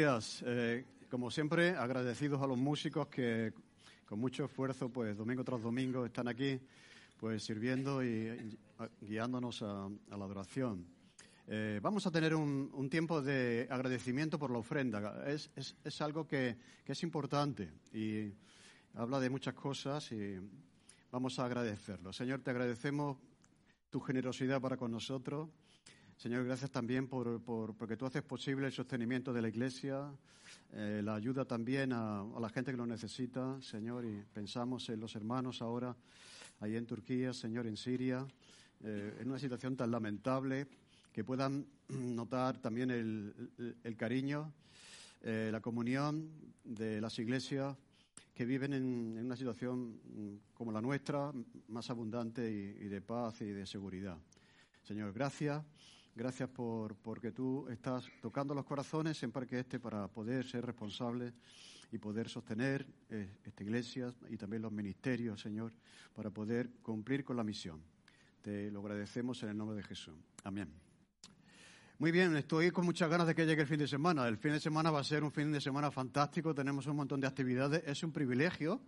[0.00, 0.42] días.
[0.46, 3.52] Eh, como siempre, agradecidos a los músicos que
[4.06, 6.58] con mucho esfuerzo, pues domingo tras domingo están aquí,
[7.18, 8.58] pues sirviendo y,
[9.02, 10.86] guiándonos a, la adoración.
[11.46, 15.22] Eh, vamos a tener un, tiempo de agradecimiento por la ofrenda.
[15.26, 18.32] Es, es, algo que, que, es importante y
[18.94, 20.38] habla de muchas cosas y
[21.10, 22.10] vamos a agradecerlo.
[22.14, 23.18] Señor, te agradecemos
[23.90, 25.50] tu generosidad para con nosotros.
[26.20, 30.12] Señor, gracias también por, porque tú haces posible el sostenimiento de la Iglesia,
[30.70, 35.16] eh, la ayuda también a, la gente que lo necesita, Señor, y pensamos en los
[35.16, 35.96] hermanos ahora,
[36.60, 38.26] ahí en Turquía, Señor, en Siria,
[38.84, 40.66] eh, en una situación tan lamentable,
[41.10, 44.52] que puedan notar también el, cariño,
[45.22, 46.30] eh, la comunión
[46.62, 47.74] de las iglesias
[48.34, 51.32] que viven en, una situación mm, como la nuestra,
[51.68, 54.18] más abundante y de paz y de seguridad.
[54.82, 55.64] Señor, gracias.
[56.20, 61.32] Gracias por porque tú estás tocando los corazones en Parque Este para poder ser responsable
[61.90, 65.72] y poder sostener eh, esta iglesia y también los ministerios, Señor,
[66.14, 67.82] para poder cumplir con la misión.
[68.42, 70.14] Te lo agradecemos en el nombre de Jesús.
[70.44, 70.70] Amén.
[71.98, 74.28] Muy bien, estoy con muchas ganas de que llegue el fin de semana.
[74.28, 77.22] El fin de semana va a ser un fin de semana fantástico, tenemos un montón
[77.22, 78.82] de actividades, es un privilegio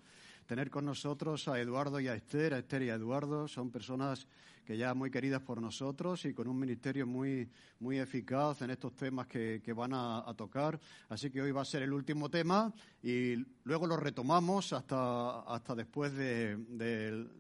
[0.46, 3.48] tener con nosotros a Eduardo y a Esther, a Esther y a Eduardo.
[3.48, 4.26] Son personas
[4.64, 7.48] que ya muy queridas por nosotros y con un ministerio muy,
[7.80, 10.78] muy eficaz en estos temas que, van a, tocar.
[11.08, 15.74] Así que hoy va a ser el último tema y luego lo retomamos hasta, hasta
[15.74, 17.30] después del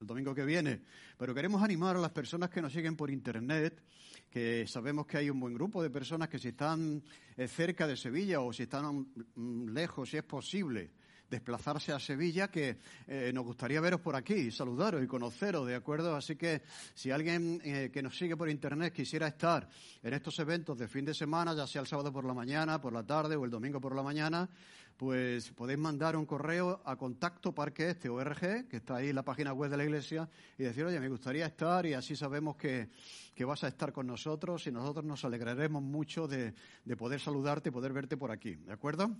[0.00, 0.82] domingo que viene.
[1.18, 3.82] Pero queremos animar a las personas que nos siguen por Internet
[4.30, 7.02] que sabemos que hay un buen grupo de personas que si están
[7.36, 10.90] eh, cerca de Sevilla o si están mm, lejos, si es posible,
[11.30, 16.14] desplazarse a Sevilla, que eh, nos gustaría veros por aquí, saludaros y conoceros, ¿de acuerdo?
[16.14, 16.62] Así que
[16.94, 19.68] si alguien eh, que nos sigue por internet quisiera estar
[20.02, 22.92] en estos eventos de fin de semana, ya sea el sábado por la mañana, por
[22.92, 24.48] la tarde o el domingo por la mañana,
[24.96, 29.24] pues podéis mandar un correo a contacto parque este org, que está ahí en la
[29.24, 32.88] página web de la iglesia, y decir, oye, me gustaría estar y así sabemos que,
[33.34, 36.54] que vas a estar con nosotros y nosotros nos alegraremos mucho de,
[36.84, 39.14] de poder saludarte y poder verte por aquí, ¿de acuerdo?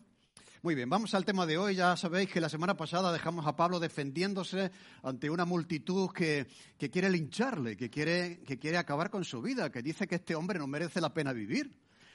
[0.63, 1.75] Muy bien, vamos al tema de hoy.
[1.75, 4.71] Ya sabéis que la semana pasada dejamos a Pablo defendiéndose
[5.03, 6.47] ante una multitud que,
[6.91, 10.59] quiere lincharle, que quiere, que quiere acabar con su vida, que dice que este hombre
[10.59, 11.71] no merece la pena vivir.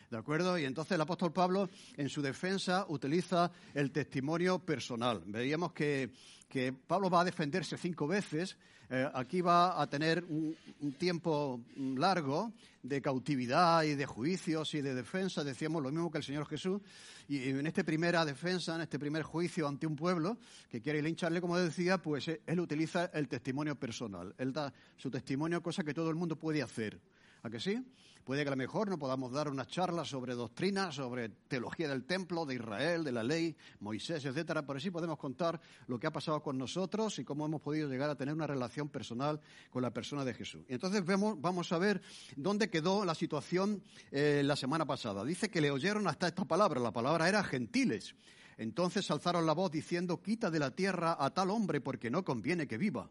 [0.10, 0.58] ¿De acuerdo?
[0.58, 5.22] Y entonces el apóstol Pablo, en su defensa, utiliza el testimonio personal.
[5.26, 6.12] Veíamos que,
[6.52, 8.58] que Pablo va a defenderse cinco veces.
[8.90, 10.54] Eh, aquí va a tener un,
[11.00, 12.52] tiempo largo
[12.84, 15.46] de cautividad y de juicios y de defensa.
[15.46, 16.82] Decíamos lo mismo que el Señor Jesús.
[17.30, 20.38] Y en esta primera defensa, en este primer juicio ante un pueblo
[20.70, 24.36] que quiere lincharle, como decía, pues eh, él utiliza el testimonio personal.
[24.38, 27.00] Él da su testimonio, cosa que todo el mundo puede hacer.
[27.44, 27.82] ¿A que sí?
[28.24, 32.06] Puede que a lo mejor no podamos dar una charla sobre doctrina, sobre teología del
[32.06, 36.12] templo, de Israel, de la ley, Moisés, etcétera, pero sí podemos contar lo que ha
[36.12, 39.92] pasado con nosotros y cómo hemos podido llegar a tener una relación personal con la
[39.92, 40.64] persona de Jesús.
[40.70, 42.02] Y entonces vemos, vamos a ver
[42.36, 45.26] dónde quedó la situación eh, la semana pasada.
[45.26, 48.16] Dice que le oyeron hasta esta palabra, la palabra era gentiles.
[48.58, 52.68] Entonces alzaron la voz diciendo, quita de la tierra a tal hombre porque no conviene
[52.68, 53.10] que viva.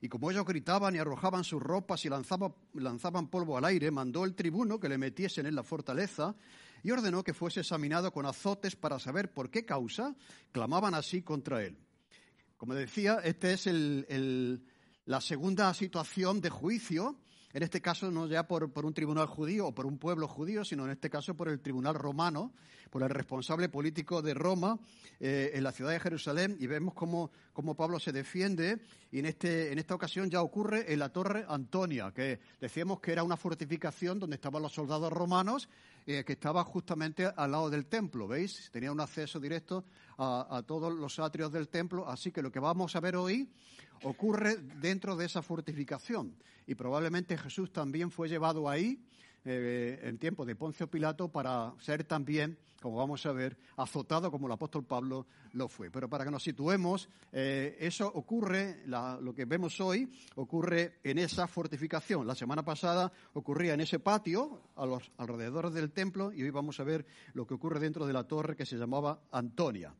[0.00, 4.34] Y como ellos gritaban y arrojaban sus ropas y lanzaban, polvo al aire, mandó el
[4.34, 6.36] tribuno que le metiesen en la fortaleza
[6.82, 10.14] y ordenó que fuese examinado con azotes para saber por qué causa
[10.52, 11.76] clamaban así contra él.
[12.56, 13.68] Como decía, esta es
[15.04, 17.16] la segunda situación de juicio
[17.58, 20.84] en este caso no ya por, un tribunal judío o por un pueblo judío, sino
[20.84, 22.52] en este caso por el tribunal romano,
[22.88, 24.78] por el responsable político de Roma
[25.18, 27.32] eh, en la ciudad de Jerusalén, y vemos cómo,
[27.76, 28.78] Pablo se defiende,
[29.10, 33.24] y este, en esta ocasión ya ocurre en la torre Antonia, que decíamos que era
[33.24, 35.68] una fortificación donde estaban los soldados romanos,
[36.06, 38.70] eh, que estaba justamente al lado del templo, ¿veis?
[38.72, 39.84] Tenía un acceso directo
[40.20, 43.48] a todos los atrios del templo, así que lo que vamos a ver hoy
[44.02, 46.34] ocurre dentro de esa fortificación.
[46.66, 49.00] Y probablemente Jesús también fue llevado ahí
[49.50, 54.46] eh, en tiempo de Poncio Pilato para ser también, como vamos a ver, azotado como
[54.46, 55.90] el apóstol Pablo lo fue.
[55.90, 61.48] Pero para que nos situemos, eh, eso ocurre, lo que vemos hoy, ocurre en esa
[61.48, 62.26] fortificación.
[62.26, 66.78] La semana pasada ocurría en ese patio, a los alrededores del templo, y hoy vamos
[66.78, 69.94] a ver lo que ocurre dentro de la torre que se llamaba Antonia.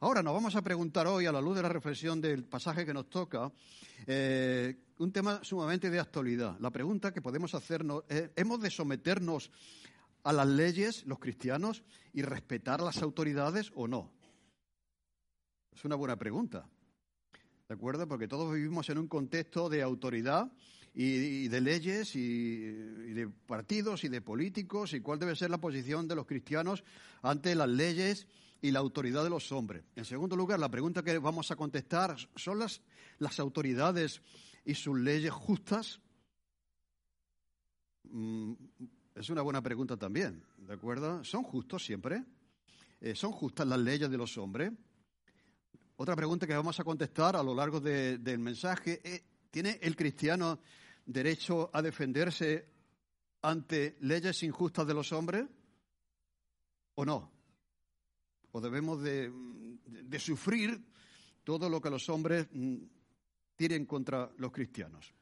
[0.00, 2.94] Ahora nos vamos a preguntar hoy, a la luz de la reflexión del pasaje que
[2.94, 3.52] nos toca,
[4.06, 6.58] eh, un tema sumamente de actualidad.
[6.60, 9.50] La pregunta que podemos hacernos es, ¿hemos de someternos
[10.22, 11.82] a las leyes, los cristianos,
[12.12, 14.12] y respetar las autoridades o no?
[15.72, 16.68] Es una buena pregunta.
[17.68, 18.06] ¿De acuerdo?
[18.06, 20.52] Porque todos vivimos en un contexto de autoridad
[20.94, 26.06] y, de leyes y, de partidos y de políticos y cuál debe ser la posición
[26.06, 26.84] de los cristianos
[27.22, 28.28] ante las leyes
[28.62, 29.84] y la autoridad de los hombres.
[29.96, 32.80] En segundo lugar, la pregunta que vamos a contestar, ¿son las,
[33.18, 34.22] las autoridades
[34.64, 36.00] y sus leyes justas?
[38.04, 38.52] Mm,
[39.14, 41.22] es una buena pregunta también, ¿de acuerdo?
[41.24, 42.24] ¿Son justos siempre?
[43.00, 44.72] Eh, ¿Son justas las leyes de los hombres?
[45.96, 50.58] Otra pregunta que vamos a contestar a lo largo del mensaje, eh, ¿tiene el cristiano
[51.06, 52.68] derecho a defenderse
[53.42, 55.46] ante leyes injustas de los hombres
[56.96, 57.30] o no?
[58.50, 59.30] ¿O debemos de,
[60.18, 60.84] sufrir
[61.44, 62.48] todo lo que los hombres
[63.56, 65.12] tienen contra los cristianos?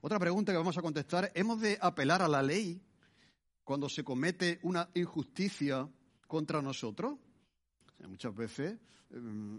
[0.00, 2.80] Otra pregunta que vamos a contestar, ¿hemos de apelar a la ley
[3.64, 5.88] cuando se comete una injusticia
[6.26, 7.18] contra nosotros?
[8.08, 8.78] muchas veces
[9.10, 9.56] mm,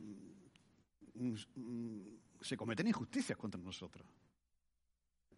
[1.15, 2.01] mm,
[2.41, 4.07] se cometen injusticias contra nosotros.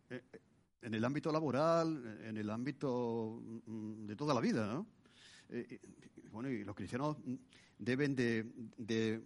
[0.09, 0.39] Eh, eh,
[0.81, 4.87] en el ámbito laboral, en el ámbito mm, de toda la vida, ¿no?
[5.49, 5.79] Eh,
[6.31, 7.17] bueno, y los cristianos
[7.77, 9.21] deben de,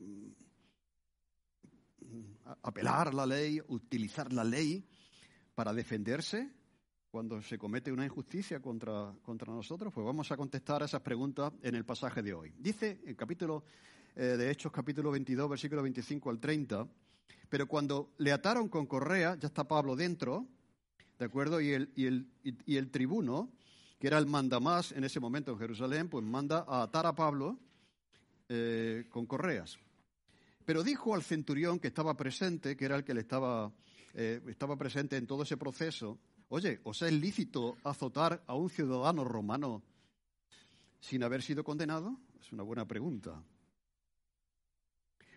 [2.63, 4.85] apelar la ley, utilizar la ley
[5.55, 6.49] para defenderse
[7.09, 9.93] cuando se comete una injusticia contra, contra nosotros?
[9.93, 12.53] Pues vamos a contestar a esas preguntas en el pasaje de hoy.
[12.57, 13.63] Dice el capítulo
[14.15, 16.87] de Hechos, capítulo 22, versículo 25 al 30,
[17.51, 20.47] pero cuando le ataron con correa, ya está Pablo dentro,
[21.19, 21.59] ¿de acuerdo?
[21.59, 23.51] Y el, y el, y el tribuno,
[23.99, 27.59] que era el mandamás en ese momento en Jerusalén, pues manda a atar a Pablo
[28.47, 29.77] eh, con correas.
[30.65, 33.71] Pero dijo al centurión que estaba presente, que era el que le estaba,
[34.13, 36.19] eh, estaba presente en todo ese proceso,
[36.49, 39.83] oye, ¿os es lícito azotar a un ciudadano romano
[40.99, 42.17] sin haber sido condenado?
[42.39, 43.43] Es una buena pregunta.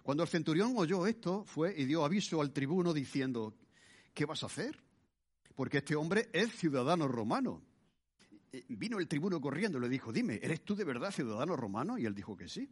[0.03, 3.55] Cuando el centurión oyó esto, fue y dio aviso al tribuno diciendo,
[4.13, 4.85] ¿qué vas a hacer?
[5.55, 7.63] porque este hombre es ciudadano romano.
[8.69, 11.99] Vino el tribuno corriendo y le dijo, dime, ¿eres tú de verdad ciudadano romano?
[11.99, 12.69] Y él dijo que sí.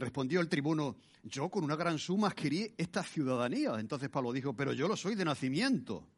[0.00, 3.78] Respondió el tribuno, yo con una gran suma adquirí esta ciudadanía.
[3.78, 6.08] Entonces Pablo dijo, pero yo lo soy de nacimiento.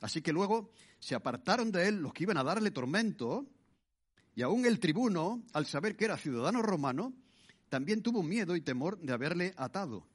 [0.00, 3.46] Así que luego se apartaron de él los que iban a darle tormento,
[4.34, 7.12] y aún el tribuno, al saber que era ciudadano romano,
[7.68, 10.06] también tuvo miedo y temor de haberle atado.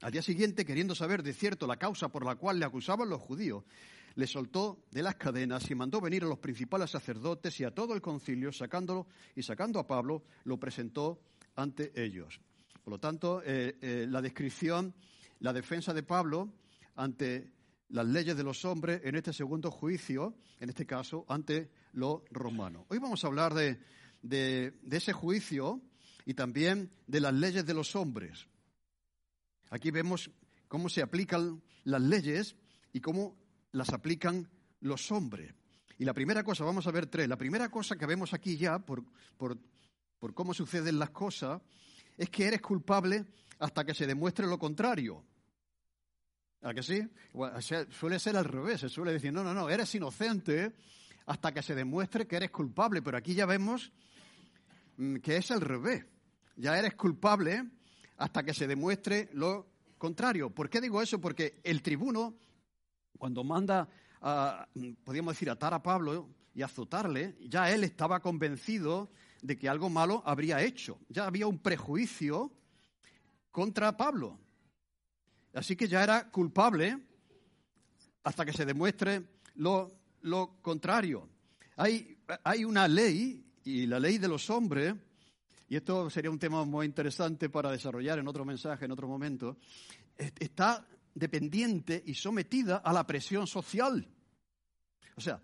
[0.00, 3.20] Al día siguiente, queriendo saber de cierto la causa por la cual le acusaban los
[3.20, 3.64] judíos,
[4.16, 7.94] le soltó de las cadenas y mandó venir a los principales sacerdotes y a todo
[7.94, 11.20] el concilio, sacándolo y sacando a Pablo, lo presentó
[11.56, 12.40] ante ellos.
[12.82, 14.94] Por lo tanto, eh, eh, la descripción,
[15.40, 16.52] la defensa de Pablo
[16.96, 17.50] ante
[17.88, 22.86] las leyes de los hombres en este segundo juicio, en este caso, ante los romanos.
[22.88, 23.78] Hoy vamos a hablar de,
[24.22, 25.80] de ese juicio
[26.24, 28.46] y también de las leyes de los hombres.
[29.70, 30.30] Aquí vemos
[30.68, 32.56] cómo se aplican las leyes
[32.92, 33.36] y cómo
[33.74, 34.48] las aplican
[34.80, 35.52] los hombres.
[35.98, 38.78] Y la primera cosa, vamos a ver tres, la primera cosa que vemos aquí ya,
[38.78, 39.04] por,
[40.32, 41.60] cómo suceden las cosas,
[42.16, 43.24] es que eres culpable
[43.58, 45.24] hasta que se demuestre lo contrario.
[46.62, 47.06] ¿A que sí?
[47.90, 50.72] suele ser al revés, se suele decir, no, no, no, eres inocente
[51.26, 53.92] hasta que se demuestre que eres culpable, pero aquí ya vemos
[54.96, 56.04] mm, que es al revés.
[56.56, 57.64] Ya eres culpable
[58.16, 59.66] hasta que se demuestre lo
[59.98, 60.50] contrario.
[60.50, 61.20] ¿Por qué digo eso?
[61.20, 62.36] Porque el tribuno,
[63.18, 63.88] cuando manda,
[64.20, 64.68] a,
[65.04, 69.10] podríamos decir, atar a Pablo y azotarle, ya él estaba convencido
[69.42, 70.98] de que algo malo habría hecho.
[71.08, 72.52] Ya había un prejuicio
[73.50, 74.38] contra Pablo.
[75.52, 76.98] Así que ya era culpable
[78.24, 79.22] hasta que se demuestre
[79.56, 79.92] lo,
[80.22, 81.28] lo contrario.
[81.76, 84.94] Hay, hay una ley, y la ley de los hombres,
[85.68, 89.56] y esto sería un tema muy interesante para desarrollar en otro mensaje, en otro momento,
[90.16, 94.06] está dependiente y sometida a la presión social.
[95.16, 95.40] O sea,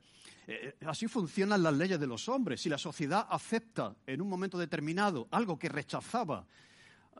[0.46, 2.60] eh, así funcionan las leyes de los hombres.
[2.60, 6.46] Si la sociedad acepta en un momento determinado algo que rechazaba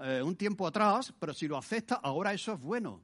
[0.00, 3.02] eh, un tiempo atrás, pero si lo acepta, ahora eso es bueno.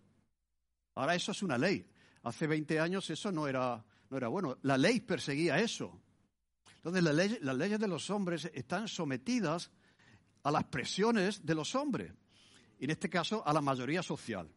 [0.94, 1.86] Ahora eso es una ley.
[2.24, 4.58] Hace 20 años eso no era, no era bueno.
[4.62, 6.00] La ley perseguía eso.
[6.76, 9.70] Entonces las leyes de los hombres están sometidas
[10.44, 12.12] a las presiones de los hombres,
[12.78, 14.48] y en este caso a la mayoría social.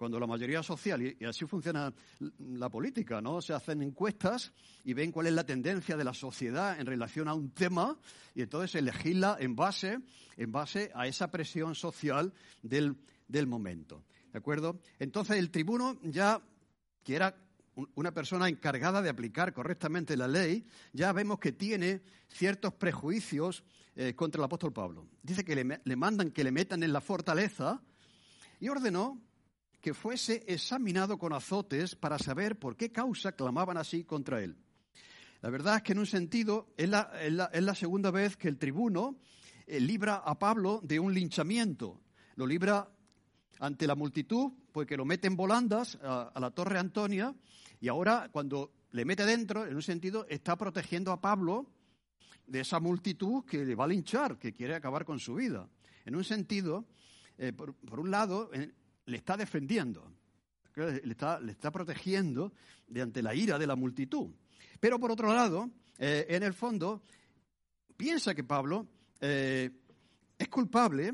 [0.00, 1.92] Cuando la mayoría social, y así funciona
[2.38, 3.42] la política, ¿no?
[3.42, 4.50] Se hacen encuestas
[4.82, 7.98] y ven cuál es la tendencia de la sociedad en relación a un tema
[8.34, 9.98] y entonces se legisla en base,
[10.38, 12.96] en base a esa presión social del,
[13.28, 14.02] del momento.
[14.32, 14.80] ¿De acuerdo?
[14.98, 16.40] Entonces el tribuno ya,
[17.04, 17.36] que era
[17.94, 20.64] una persona encargada de aplicar correctamente la ley,
[20.94, 23.64] ya vemos que tiene ciertos prejuicios
[23.96, 25.06] eh, contra el apóstol Pablo.
[25.22, 27.82] Dice que le, mandan que le metan en la fortaleza
[28.60, 29.20] y ordenó
[29.80, 34.56] que fuese examinado con azotes para saber por qué causa clamaban así contra él.
[35.40, 39.16] La verdad es que en un sentido es la, segunda vez que el tribuno
[39.66, 42.00] eh, libra a Pablo de un linchamiento.
[42.36, 42.90] Lo libra
[43.58, 47.34] ante la multitud, porque lo mete en volandas a, la torre Antonia,
[47.80, 51.70] y ahora cuando le mete dentro, en un sentido, está protegiendo a Pablo
[52.46, 55.68] de esa multitud que le va a linchar, que quiere acabar con su vida.
[56.04, 56.86] En un sentido,
[57.38, 58.50] eh, por, un lado,
[59.10, 60.10] le está defendiendo,
[60.76, 62.52] le está, protegiendo
[62.86, 64.30] de ante la ira de la multitud.
[64.78, 67.02] Pero por otro lado, eh, en el fondo,
[67.96, 68.86] piensa que Pablo
[69.20, 69.70] eh,
[70.38, 71.12] es culpable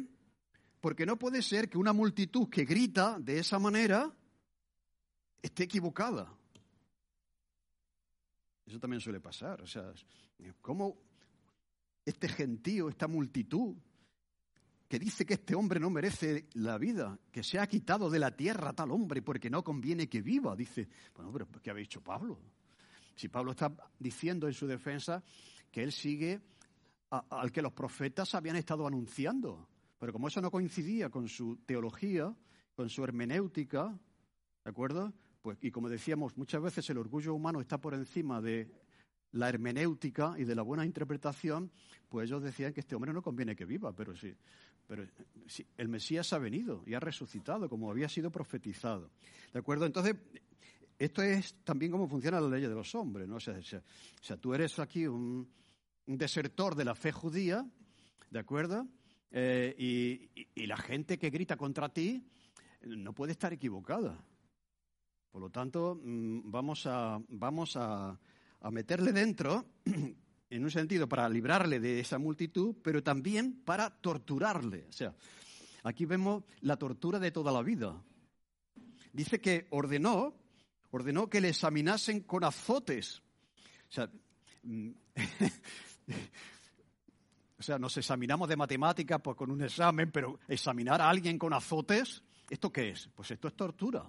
[0.81, 4.13] porque no puede ser que una multitud que grita de esa manera
[5.43, 6.33] esté equivocada.
[8.67, 9.63] Eso también suele pasar.
[9.63, 9.93] O sea,
[10.61, 10.97] ¿cómo
[12.05, 13.77] este gentío, esta multitud,
[14.89, 18.37] que dice que este hombre no merece la vida, que se ha quitado de la
[18.37, 20.55] tierra tal hombre porque no conviene que viva?
[20.55, 22.39] Dice, bueno, pero ¿qué habéis dicho Pablo?
[23.15, 25.23] Si Pablo está diciendo en su defensa
[25.71, 26.41] que él sigue
[27.11, 32.35] al que los profetas habían estado anunciando, pero como eso no coincidía con su teología,
[32.75, 33.99] con su hermenéutica,
[34.65, 35.13] ¿de acuerdo?
[35.41, 38.71] Pues, y como decíamos, muchas veces el orgullo humano está por encima de
[39.33, 41.71] la hermenéutica y de la buena interpretación,
[42.09, 44.35] pues ellos decían que este hombre no conviene que viva, pero sí,
[44.87, 45.05] pero
[45.47, 49.11] sí, el Mesías ha venido y ha resucitado como había sido profetizado.
[49.53, 49.87] ¿De acuerdo?
[49.87, 50.17] Entonces,
[50.99, 53.37] esto es también cómo funciona la ley de los hombres, ¿no?
[53.37, 55.49] O sea, tú eres aquí un,
[56.07, 57.67] desertor de la fe judía,
[58.31, 58.87] ¿de acuerdo?
[59.31, 59.75] Eh,
[60.55, 62.25] y, la gente que grita contra ti
[62.83, 64.25] no puede estar equivocada.
[65.31, 68.19] Por lo tanto, mm, vamos a, vamos a
[68.71, 69.65] meterle dentro,
[70.51, 74.87] en un sentido, para librarle de esa multitud, pero también para torturarle.
[74.89, 75.15] O sea,
[75.83, 78.03] aquí vemos la tortura de toda la vida.
[79.13, 80.35] Dice que ordenó
[80.91, 83.23] ordenó que le examinasen con azotes.
[83.89, 84.11] O sea,
[84.63, 84.91] mm,
[87.79, 92.73] nos examinamos de matemática pues, con un examen, pero examinar a alguien con azotes, ¿esto
[92.73, 93.09] qué es?
[93.15, 94.05] Pues esto es tortura.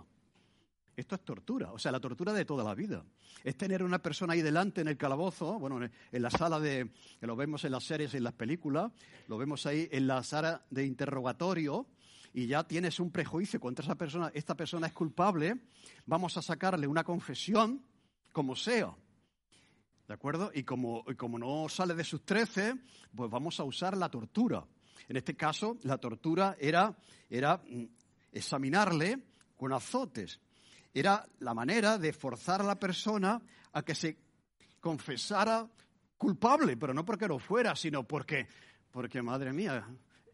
[0.98, 3.06] Esto es tortura, o sea, la tortura de toda la vida.
[3.44, 7.28] Es tener una persona ahí delante en el calabozo, bueno, en la sala de, que
[7.28, 8.92] lo vemos en las series y en las películas,
[9.28, 11.86] lo vemos ahí en la sala de interrogatorio,
[12.34, 15.60] y ya tienes un prejuicio contra esa persona, esta persona es culpable,
[16.08, 17.86] vamos a sacarle una confesión
[18.32, 18.96] como sea.
[20.08, 20.50] ¿De acuerdo?
[20.52, 22.74] Y como, como no sale de sus trece,
[23.16, 24.66] pues vamos a usar la tortura.
[25.08, 26.98] En este caso, la tortura era,
[27.30, 27.84] era mm,
[28.32, 29.20] examinarle
[29.56, 30.40] con azotes.
[31.00, 33.40] Era la manera de forzar a la persona
[33.74, 34.18] a que se
[34.80, 35.70] confesara
[36.18, 38.48] culpable, pero no porque lo fuera, sino porque,
[38.90, 39.88] porque madre mía,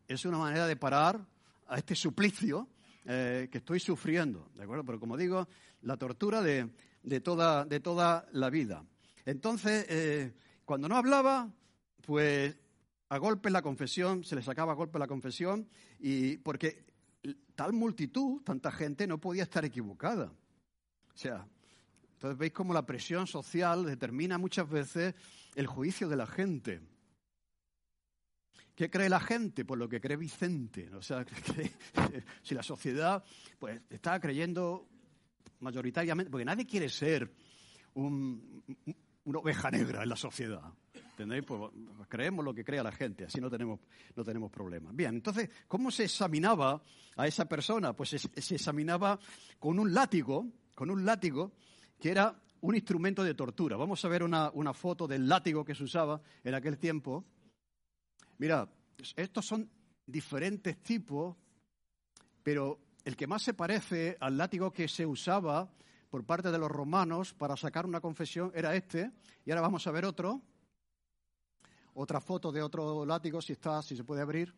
[0.08, 1.20] es una manera de parar
[1.68, 2.70] a este suplicio
[3.04, 4.86] eh, que estoy sufriendo, ¿de acuerdo?
[4.86, 5.50] Pero como digo,
[5.82, 6.70] la tortura de,
[7.22, 8.86] toda, de toda la vida.
[9.26, 11.52] Entonces, eh, cuando no hablaba,
[12.06, 12.56] pues
[13.10, 15.68] a golpe la confesión, se le sacaba a golpe la confesión,
[16.00, 16.86] y porque
[17.54, 20.32] tal multitud, tanta gente, no podía estar equivocada.
[21.14, 21.48] O sea,
[22.14, 25.16] entonces veis cómo la presión social determina muchas veces
[25.56, 26.82] el juicio de la gente.
[28.76, 29.66] ¿Qué cree la gente?
[29.66, 30.90] Pues lo que cree Vicente.
[30.96, 31.26] O sea,
[32.42, 33.24] si la sociedad
[33.60, 34.88] pues, está creyendo
[35.60, 37.32] mayoritariamente, porque nadie quiere ser
[37.94, 38.64] un,
[39.26, 40.74] una oveja negra en la sociedad.
[40.94, 41.44] ¿Entendéis?
[41.46, 43.80] Pues, pues, creemos lo que crea la gente, así no tenemos,
[44.16, 44.96] no tenemos problemas.
[44.96, 46.82] Bien, entonces, ¿cómo se examinaba
[47.16, 47.94] a esa persona?
[47.94, 49.20] Pues se, examinaba
[49.60, 51.52] con un látigo, con un látigo
[52.00, 53.78] que era un instrumento de tortura.
[53.78, 57.26] Vamos a ver una, una foto del látigo que se usaba en aquel tiempo.
[58.38, 58.70] Mira,
[59.16, 59.70] estos son
[60.06, 61.36] diferentes tipos,
[62.42, 65.70] pero el que más se parece al látigo que se usaba
[66.10, 69.12] por parte de los romanos para sacar una confesión era este.
[69.46, 70.42] Y ahora vamos a ver otro.
[71.96, 74.54] Otra foto de otro látigo, si está, si se puede abrir.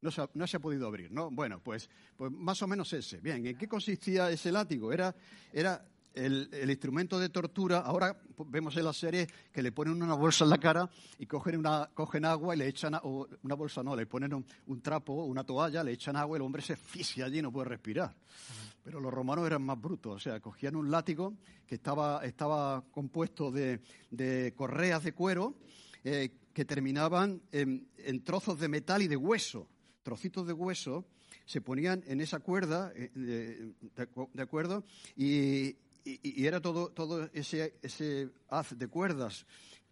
[0.00, 1.30] No se, ha, no se podido abrir, ¿no?
[1.30, 3.18] Bueno, pues, pues más o menos ese.
[3.20, 4.92] Bien, ¿en qué consistía ese látigo?
[4.92, 5.14] Era,
[5.52, 10.44] era el, instrumento de tortura, ahora vemos en la serie que le ponen una bolsa
[10.44, 10.88] en la cara
[11.18, 14.80] y cogen, una, cogen agua y le echan, o una bolsa no, le ponen un,
[14.80, 17.68] trapo, una toalla, le echan agua y el hombre se asfixia allí y no puede
[17.68, 18.14] respirar.
[18.82, 21.34] Pero los romanos eran más brutos, o sea, cogían un látigo
[21.66, 25.56] que estaba, estaba compuesto de, de correas de cuero
[26.04, 27.86] eh, que terminaban en,
[28.24, 29.68] trozos de metal y de hueso,
[30.08, 31.04] trocitos de hueso
[31.44, 34.82] se ponían en esa cuerda, eh, de, acuerdo?
[35.14, 39.44] Y, era todo, todo ese, ese, haz de cuerdas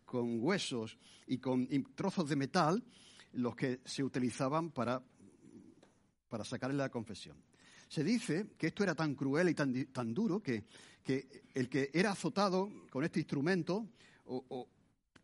[0.06, 0.96] con huesos
[1.26, 2.82] y con trozos de metal
[3.34, 5.02] los que se utilizaban para,
[6.30, 7.36] para sacarle la confesión.
[7.86, 10.64] se dice que esto era tan cruel y tan, tan duro que,
[11.04, 13.86] que, el que era azotado con este instrumento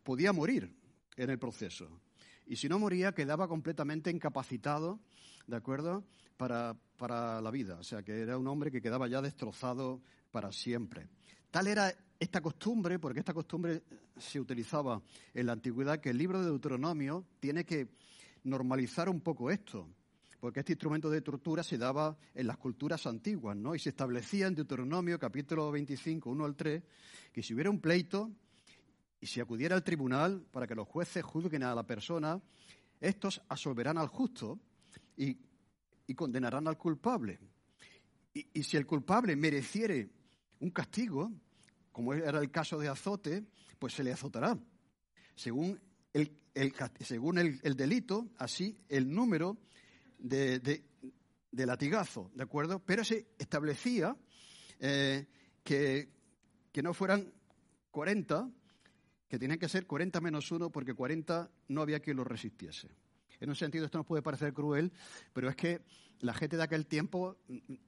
[0.02, 0.70] podía morir
[1.16, 1.88] en el proceso.
[2.46, 5.00] Y si no moría, quedaba completamente incapacitado,
[5.46, 6.04] ¿de acuerdo?,
[6.36, 7.76] para, para la vida.
[7.78, 11.08] O sea, que era un hombre que quedaba ya destrozado para siempre.
[11.50, 13.82] Tal era esta costumbre, porque esta costumbre
[14.16, 15.02] se utilizaba
[15.34, 17.88] en la antigüedad, que el libro de Deuteronomio tiene que
[18.44, 19.88] normalizar un poco esto,
[20.40, 23.74] porque este instrumento de tortura se daba en las culturas antiguas, ¿no?
[23.74, 26.82] Y se establecía en Deuteronomio, capítulo 25, 1 al 3,
[27.32, 28.30] que si hubiera un pleito
[29.22, 32.42] y si acudiera al tribunal para que los jueces juzguen a la persona,
[33.00, 34.58] estos absolverán al justo
[35.16, 35.38] y,
[36.16, 37.38] condenarán al culpable.
[38.34, 40.10] Y, si el culpable mereciere
[40.58, 41.30] un castigo,
[41.92, 43.44] como era el caso de azote,
[43.78, 44.58] pues se le azotará.
[45.36, 45.80] Según
[46.12, 46.32] el,
[47.76, 49.56] delito, así el número
[50.18, 52.80] de, de, latigazo, ¿de acuerdo?
[52.80, 54.16] Pero se establecía
[54.80, 55.26] eh,
[55.62, 57.32] que no fueran
[57.92, 58.50] 40,
[59.32, 62.90] que tenían que ser 40 menos 1 porque 40 no había quien lo resistiese.
[63.40, 64.92] En un sentido esto nos puede parecer cruel,
[65.32, 65.80] pero es que
[66.20, 67.38] la gente de aquel tiempo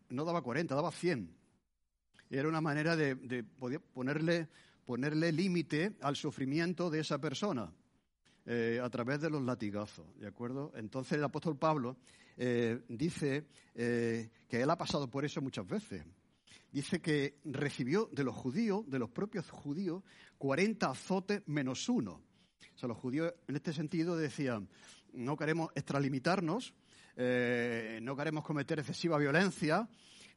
[0.09, 1.37] no daba 40, daba 100.
[2.31, 4.49] Era una manera de, de ponerle,
[4.87, 7.71] ponerle límite al sufrimiento de esa persona.
[8.47, 10.73] Eh, a través de los latigazos, ¿de acuerdo?
[10.77, 11.99] Entonces el apóstol Pablo
[12.39, 16.07] eh, dice eh, que él ha pasado por eso muchas veces.
[16.73, 20.03] Dice que recibió de los judíos, de los propios judíos,
[20.39, 22.23] 40 azotes menos uno.
[22.75, 24.69] O sea, los judíos en este sentido decían,
[25.13, 26.75] no queremos extralimitarnos,
[27.17, 29.89] no queremos cometer excesiva violencia,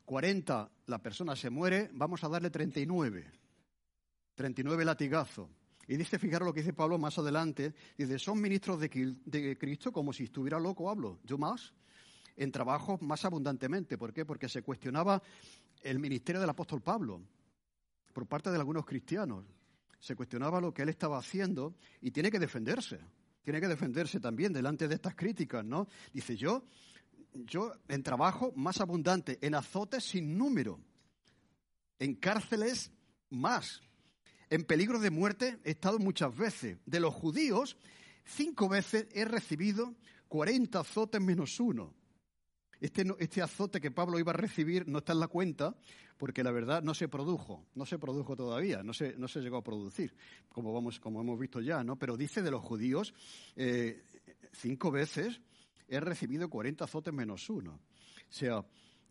[0.06, 3.32] 40 la persona se muere, vamos a darle 39.
[4.36, 5.50] 39 latigazos.
[5.88, 10.14] Y dice, fijaros lo que dice Pablo más adelante, dice, son ministros de, Cristo como
[10.14, 11.74] si estuviera loco, hablo, yo más,
[12.36, 13.98] en trabajo más abundantemente.
[13.98, 14.26] ¿Por qué?
[14.26, 15.22] Porque se cuestionaba
[15.90, 17.22] el ministerio del apóstol Pablo
[18.14, 19.46] por parte de algunos cristianos.
[20.00, 23.00] Se cuestionaba lo que él estaba haciendo y tiene que defenderse.
[23.44, 25.88] Tiene que defenderse también delante de estas críticas, ¿no?
[26.14, 26.66] Dice, yo,
[27.34, 30.80] yo en trabajo más abundante, en azotes sin número,
[32.00, 32.92] en cárceles
[33.30, 33.82] más,
[34.50, 36.78] en peligro de muerte he estado muchas veces.
[36.86, 37.78] De los judíos,
[38.26, 39.96] cinco veces he recibido
[40.28, 41.94] 40 azotes menos uno.
[42.80, 45.76] Este, este, azote que Pablo iba a recibir no está en la cuenta
[46.18, 50.16] porque la verdad no se produjo, no se produjo todavía, no se, llegó a producir,
[50.50, 51.96] como, vamos, como hemos visto ya, ¿no?
[51.96, 53.14] Pero dice de los judíos,
[53.56, 54.04] eh,
[54.54, 55.40] cinco veces
[55.88, 57.74] he recibido 40 azotes menos uno.
[57.74, 58.66] O sea,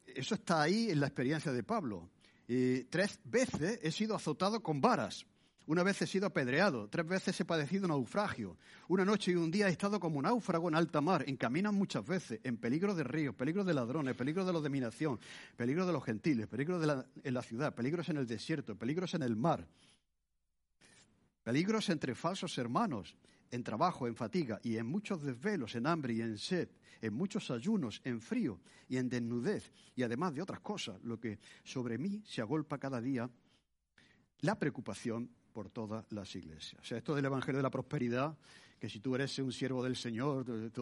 [0.04, 2.10] eso está ahí en la experiencia de Pablo
[2.88, 5.26] tres veces he sido azotado con varas.
[5.66, 8.56] Una vez he sido apedreado, tres veces he padecido naufragio.
[8.86, 12.38] Una noche y un día he estado como náufrago en alta mar, en muchas veces,
[12.44, 15.18] en peligro de ríos, peligro de ladrones, peligro de la dominación,
[15.56, 19.14] peligro de los gentiles, peligro de la, en la ciudad, peligros en el desierto, peligros
[19.14, 19.66] en el mar,
[21.42, 23.16] peligros entre falsos hermanos,
[23.50, 26.68] en trabajo, en fatiga y en muchos desvelos, en hambre y en sed,
[27.00, 31.40] en muchos ayunos, en frío y en desnudez, y además de otras cosas, lo que
[31.64, 33.28] sobre mí se agolpa cada día,
[34.40, 36.80] la preocupación por todas las iglesias.
[36.82, 38.36] O sea, esto del Evangelio de la Prosperidad,
[38.78, 40.44] que si tú eres un siervo del Señor,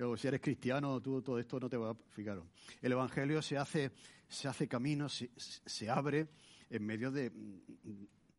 [0.00, 1.94] o si eres cristiano, todo esto no te va a...
[2.10, 2.46] Fijaros,
[2.82, 3.92] el Evangelio se hace,
[4.28, 6.26] se hace camino, se, abre
[6.68, 7.30] en medio de,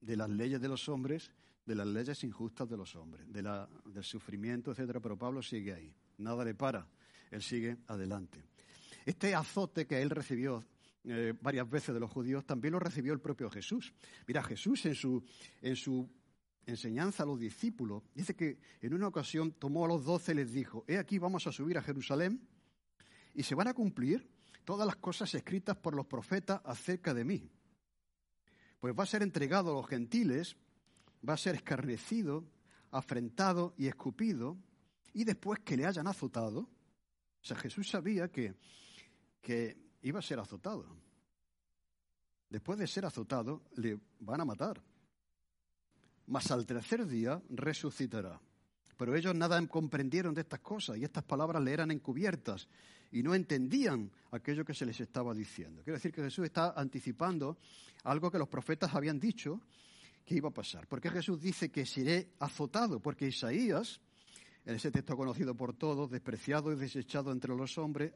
[0.01, 1.31] las leyes de los hombres
[1.65, 6.43] de las leyes injustas de los hombres, del sufrimiento, etcétera, pero Pablo sigue ahí, nada
[6.43, 6.85] le para,
[7.29, 8.43] él sigue adelante.
[9.05, 10.65] Este azote que él recibió
[11.03, 13.93] eh, varias veces de los judíos también lo recibió el propio Jesús.
[14.27, 15.23] Mira, Jesús en su,
[15.61, 16.09] en su
[16.65, 20.51] enseñanza a los discípulos dice que en una ocasión tomó a los doce y les
[20.51, 22.47] dijo, he aquí vamos a subir a Jerusalén
[23.33, 24.29] y se van a cumplir
[24.63, 27.49] todas las cosas escritas por los profetas acerca de mí.
[28.79, 30.55] Pues va a ser entregado a los gentiles
[31.27, 32.45] va a ser escarnecido,
[32.91, 34.57] afrentado y escupido,
[35.13, 38.53] y después que le hayan azotado, o sea, Jesús sabía que,
[39.41, 40.85] que iba a ser azotado.
[42.49, 44.81] Después de ser azotado, le van a matar.
[46.27, 48.39] Mas al tercer día resucitará.
[48.97, 52.67] Pero ellos nada comprendieron de estas cosas y estas palabras le eran encubiertas
[53.11, 55.81] y no entendían aquello que se les estaba diciendo.
[55.83, 57.57] Quiero decir que Jesús está anticipando
[58.03, 59.61] algo que los profetas habían dicho
[60.25, 60.87] ¿Qué iba a pasar.
[60.87, 63.99] Porque Jesús dice que seré azotado, porque Isaías,
[64.65, 68.13] en ese texto conocido por todos, despreciado y desechado entre los hombres,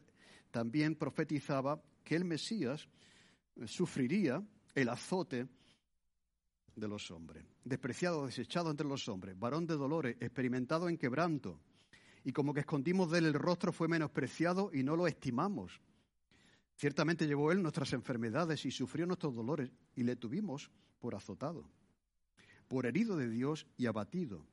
[0.55, 2.87] también profetizaba que el Mesías
[3.65, 4.41] sufriría
[4.73, 5.49] el azote
[6.73, 7.43] de los hombres.
[7.65, 11.59] Despreciado, desechado entre los hombres, varón de dolores, experimentado en quebranto.
[12.23, 15.81] Y como que escondimos de él el rostro fue menospreciado y no lo estimamos.
[16.77, 21.69] Ciertamente llevó él nuestras enfermedades y sufrió nuestros dolores y le tuvimos por azotado,
[22.69, 24.45] por herido de Dios y abatido.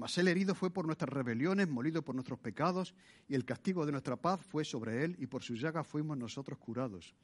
[0.00, 2.94] Mas el herido fue por nuestras rebeliones, molido por nuestros pecados,
[3.28, 6.58] y el castigo de nuestra paz fue sobre él, y por su llaga fuimos nosotros
[6.58, 7.14] curados.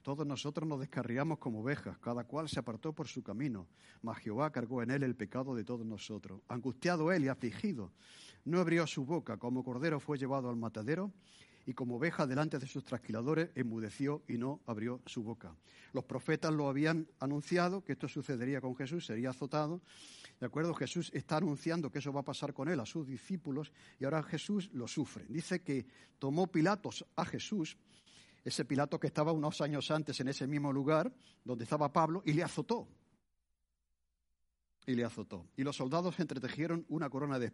[0.00, 3.66] Todos nosotros nos descarriamos como ovejas, cada cual se apartó por su camino,
[4.00, 6.40] mas Jehová cargó en él el pecado de todos nosotros.
[6.48, 7.92] Angustiado él y afligido,
[8.46, 11.12] no abrió su boca, como cordero fue llevado al matadero,
[11.66, 15.54] y como oveja delante de sus trasquiladores enmudeció y no abrió su boca.
[15.92, 19.82] Los profetas lo habían anunciado que esto sucedería con Jesús, sería azotado.
[20.42, 20.74] ¿De acuerdo?
[20.74, 24.24] Jesús está anunciando que eso va a pasar con él, a sus discípulos, y ahora
[24.24, 25.24] Jesús lo sufre.
[25.28, 25.86] Dice que
[26.18, 27.76] tomó Pilatos a Jesús,
[28.42, 32.32] ese Pilato que estaba unos años antes en ese mismo lugar donde estaba Pablo, y
[32.32, 32.88] le azotó
[34.84, 35.46] y le azotó.
[35.56, 37.52] Y los soldados entretejieron una corona de,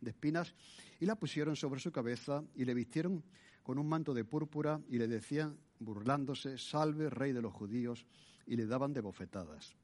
[0.00, 0.54] de espinas
[1.00, 3.24] y la pusieron sobre su cabeza y le vistieron
[3.64, 8.06] con un manto de púrpura y le decían, burlándose, salve, rey de los judíos,
[8.46, 9.79] y le daban de bofetadas.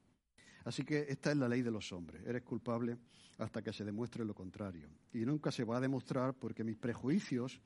[0.67, 2.21] Así que esta es la ley de los hombres.
[2.25, 2.97] Eres culpable
[3.37, 4.89] hasta que se demuestre lo contrario.
[5.13, 7.61] Y nunca se va a demostrar porque mis prejuicios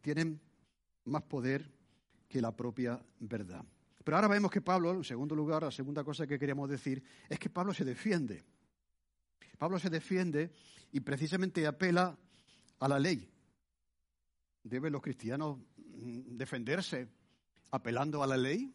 [0.00, 0.40] tienen
[1.04, 1.70] más poder
[2.28, 3.64] que la propia verdad.
[4.02, 7.38] Pero ahora vemos que Pablo, en segundo lugar, la segunda cosa que queríamos decir es
[7.38, 8.42] que Pablo se defiende.
[9.56, 10.50] Pablo se defiende
[10.90, 12.18] y precisamente apela
[12.80, 13.30] a la ley.
[14.64, 17.06] ¿Deben los cristianos mm, defenderse
[17.70, 18.74] apelando a la ley?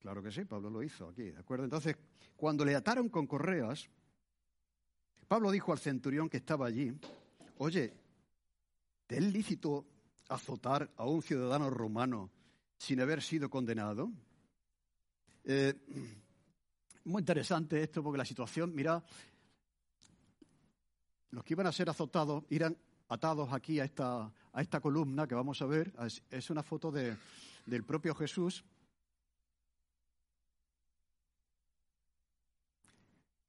[0.00, 1.64] Claro que sí, Pablo lo hizo aquí, ¿de acuerdo?
[1.64, 1.96] Entonces,
[2.36, 3.88] cuando le ataron con correas,
[5.26, 6.96] Pablo dijo al centurión que estaba allí,
[7.58, 7.92] oye,
[9.06, 9.86] ¿te es lícito
[10.28, 12.30] azotar a un ciudadano romano
[12.76, 14.10] sin haber sido condenado.
[15.44, 15.74] Eh,
[17.04, 19.02] muy interesante esto porque la situación, mira,
[21.30, 22.76] los que iban a ser azotados irán
[23.08, 25.92] atados aquí a esta, a esta columna que vamos a ver.
[26.30, 27.16] Es, una foto de,
[27.66, 28.64] del propio Jesús.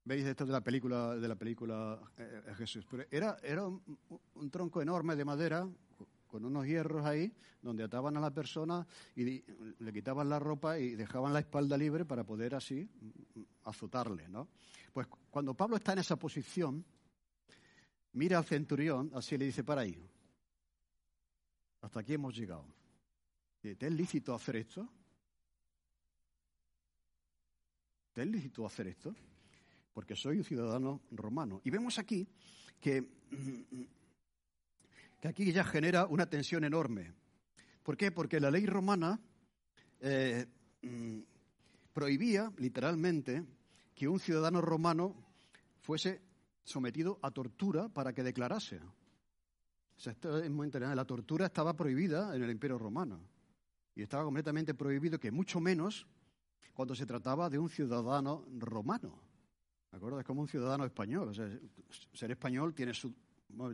[0.04, 2.86] ¿Veis esto de la película de la película eh, Jesús?
[2.90, 5.68] Pero era, era un, tronco enorme de madera
[6.26, 9.44] con unos hierros ahí, donde ataban a la persona y
[9.78, 12.88] le quitaban la ropa y dejaban la espalda libre para poder así
[13.64, 14.48] azotarle, ¿no?
[14.92, 16.84] Pues cuando Pablo está en esa posición,
[18.12, 20.08] mira al centurión, así le dice, para ahí,
[21.82, 22.64] hasta aquí hemos llegado.
[23.60, 24.88] ¿Te es lícito hacer esto?
[28.12, 29.14] ¿Te es lícito hacer esto?
[29.92, 31.60] Porque soy un ciudadano romano.
[31.64, 32.28] Y vemos aquí
[32.80, 33.06] que
[35.20, 37.12] que aquí ya genera una tensión enorme.
[37.82, 38.10] ¿Por qué?
[38.10, 39.20] Porque la ley romana
[40.00, 40.46] eh,
[40.82, 41.18] mm,
[41.92, 43.44] prohibía, literalmente,
[43.94, 45.14] que un ciudadano romano
[45.82, 46.22] fuese
[46.64, 48.80] sometido a tortura para que declarase.
[49.98, 50.96] esto es muy interesante.
[50.96, 53.20] La tortura estaba prohibida en el Imperio Romano
[53.94, 56.06] y estaba completamente prohibido que mucho menos
[56.72, 59.29] cuando se trataba de un ciudadano romano.
[59.90, 60.20] ¿De acuerdo?
[60.20, 61.34] Es como un ciudadano español.
[62.12, 63.12] Ser español tiene su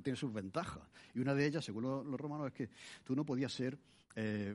[0.03, 0.83] tiene sus ventajas.
[1.15, 2.71] Y una de ellas, según los, romanos, es que
[3.05, 3.79] tú no podías ser
[4.15, 4.55] eh,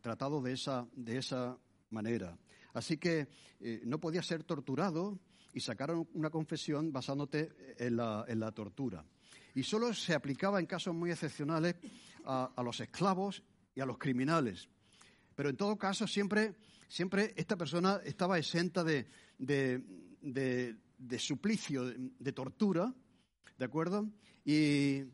[0.00, 1.58] tratado de esa,
[1.90, 2.38] manera.
[2.72, 3.26] Así que
[3.58, 5.18] eh, no podías ser torturado
[5.52, 9.04] y sacaron una confesión basándote en la, tortura.
[9.54, 11.74] Y solo se aplicaba en casos muy excepcionales
[12.24, 13.42] a, los esclavos
[13.74, 14.68] y a los criminales.
[15.34, 16.54] Pero en todo caso, siempre,
[16.86, 19.08] siempre esta persona estaba exenta de,
[20.20, 22.94] de suplicio, de tortura,
[23.58, 24.08] ¿de acuerdo?
[24.44, 25.04] y,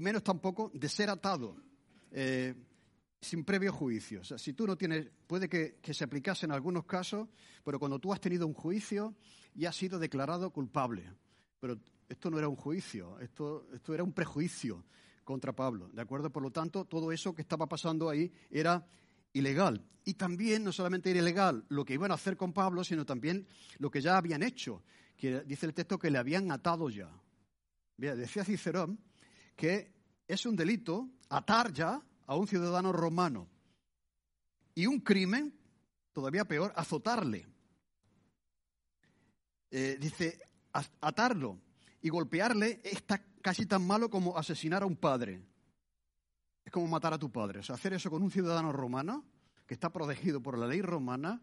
[0.00, 1.56] menos tampoco de ser atado
[2.10, 2.54] eh,
[3.20, 4.20] sin previo juicio.
[4.20, 7.28] O sea, si tú no tienes, puede que, se aplicase en algunos casos,
[7.64, 9.14] pero cuando tú has tenido un juicio
[9.54, 11.04] y has sido declarado culpable.
[11.58, 11.78] Pero
[12.08, 14.84] esto no era un juicio, esto, esto era un prejuicio
[15.24, 16.30] contra Pablo, ¿de acuerdo?
[16.30, 18.86] Por lo tanto, todo eso que estaba pasando ahí era
[19.36, 19.84] ilegal.
[20.04, 23.46] Y también no solamente era ilegal lo que iban a hacer con Pablo, sino también
[23.78, 24.82] lo que ya habían hecho,
[25.16, 27.10] que dice el texto que le habían atado ya.
[27.96, 29.00] Decía Cicerón
[29.56, 29.90] que
[30.28, 33.48] es un delito atar ya a un ciudadano romano
[34.74, 35.58] y un crimen,
[36.12, 37.46] todavía peor, azotarle.
[39.70, 40.38] Eh, dice,
[41.00, 41.58] atarlo
[42.02, 45.40] y golpearle está casi tan malo como asesinar a un padre.
[46.66, 47.60] Es como matar a tu padre.
[47.60, 49.24] O sea, hacer eso con un ciudadano romano,
[49.66, 51.40] que está protegido por la ley romana,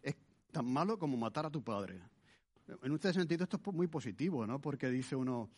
[0.00, 0.14] es
[0.52, 2.00] tan malo como matar a tu padre.
[2.82, 4.60] En un sentido esto es muy positivo, ¿no?
[4.60, 5.50] Porque dice uno,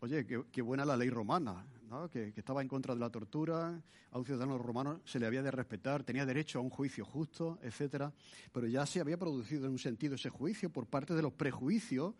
[0.00, 2.10] Oye, qué, buena la ley romana, ¿no?
[2.10, 5.50] que, estaba en contra de la tortura, a un ciudadano romano se le había de
[5.50, 8.12] respetar, tenía derecho a un juicio justo, etcétera,
[8.52, 12.14] pero ya se había producido en un sentido ese juicio por parte de los prejuicios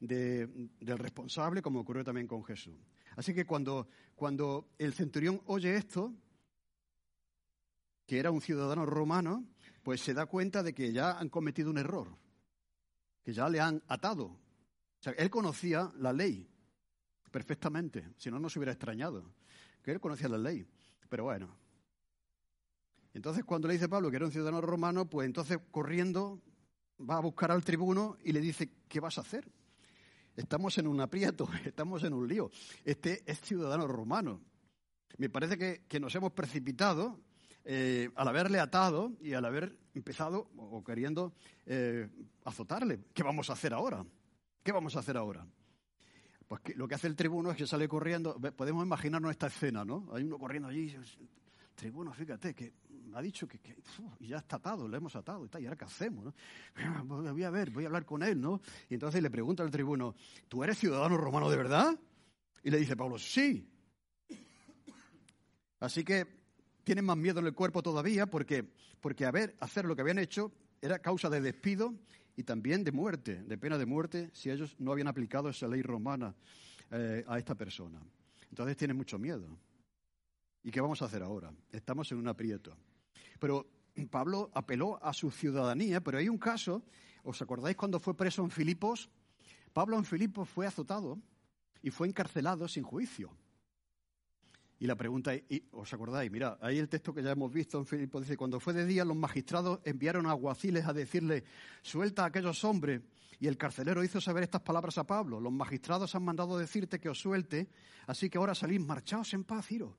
[0.00, 2.76] del responsable, como ocurrió también con Jesús.
[3.18, 6.14] Así que cuando, cuando el centurión oye esto,
[8.06, 9.44] que era un ciudadano romano,
[9.82, 12.16] pues se da cuenta de que ya han cometido un error,
[13.24, 14.26] que ya le han atado.
[14.26, 16.48] O sea, él conocía la ley
[17.32, 19.34] perfectamente, si no, no se hubiera extrañado,
[19.82, 20.64] que él conocía la ley.
[21.08, 21.58] Pero bueno.
[23.14, 26.40] Entonces, cuando le dice Pablo que era un ciudadano romano, pues entonces corriendo
[27.00, 29.50] va a buscar al tribuno y le dice, ¿qué vas a hacer?
[30.38, 32.48] Estamos en un aprieto, estamos en un lío.
[32.84, 34.40] Este es ciudadano romano.
[35.16, 37.18] Me parece que, nos hemos precipitado
[37.64, 41.34] eh, al haberle atado y al haber empezado o queriendo
[41.66, 42.08] eh,
[42.44, 43.00] azotarle.
[43.12, 44.06] ¿Qué vamos a hacer ahora?
[44.62, 45.44] ¿Qué vamos a hacer ahora?
[46.46, 48.36] Pues lo que hace el tribuno es que sale corriendo.
[48.56, 50.08] Podemos imaginarnos esta escena, ¿no?
[50.12, 50.94] Hay uno corriendo allí.
[51.74, 52.74] Tribuno, fíjate, que
[53.14, 53.60] ha dicho que,
[54.20, 56.34] ya está atado, lo hemos atado y, tal, y ahora qué hacemos, ¿no?
[57.32, 58.60] Voy a ver, voy a hablar con él, ¿no?
[58.88, 60.14] Y entonces le pregunta al tribuno,
[60.48, 61.98] ¿tú eres ciudadano romano de verdad?
[62.62, 63.68] Y le dice Pablo, sí.
[65.80, 66.26] Así que
[66.84, 68.64] tienen más miedo en el cuerpo todavía porque,
[69.00, 71.94] porque a hacer lo que habían hecho era causa de despido
[72.36, 75.82] y también de muerte, de pena de muerte, si ellos no habían aplicado esa ley
[75.82, 76.34] romana
[76.90, 78.00] eh, a esta persona.
[78.48, 79.58] Entonces tienen mucho miedo.
[80.62, 81.52] ¿Y qué vamos a hacer ahora?
[81.70, 82.76] Estamos en un aprieto.
[83.38, 83.66] Pero
[84.10, 86.82] Pablo apeló a su ciudadanía, pero hay un caso,
[87.24, 89.08] ¿os acordáis cuando fue preso en Filipos?
[89.72, 91.18] Pablo en Filipos fue azotado
[91.82, 93.30] y fue encarcelado sin juicio.
[94.80, 95.32] Y la pregunta,
[95.72, 96.30] ¿os acordáis?
[96.30, 99.04] Mira, ahí el texto que ya hemos visto en Filipos dice, cuando fue de día
[99.04, 101.42] los magistrados enviaron a aguaciles a decirle,
[101.82, 103.02] suelta a aquellos hombres.
[103.40, 107.08] Y el carcelero hizo saber estas palabras a Pablo, los magistrados han mandado decirte que
[107.08, 107.68] os suelte,
[108.06, 109.96] así que ahora salís marchaos en paz, Ciro.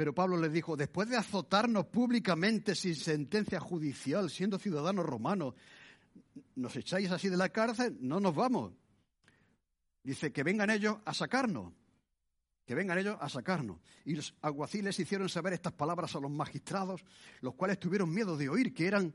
[0.00, 5.52] Pero Pablo les dijo, después de azotarnos públicamente sin sentencia judicial, siendo ciudadanos romanos,
[6.56, 7.98] ¿nos echáis así de la cárcel?
[8.00, 8.72] No nos vamos.
[10.02, 11.74] Dice, que vengan ellos a sacarnos
[12.64, 13.78] que vengan ellos a sacarnos.
[14.06, 17.04] Y los aguaciles hicieron saber estas palabras a los magistrados,
[17.42, 19.12] los cuales tuvieron miedo de oír que eran,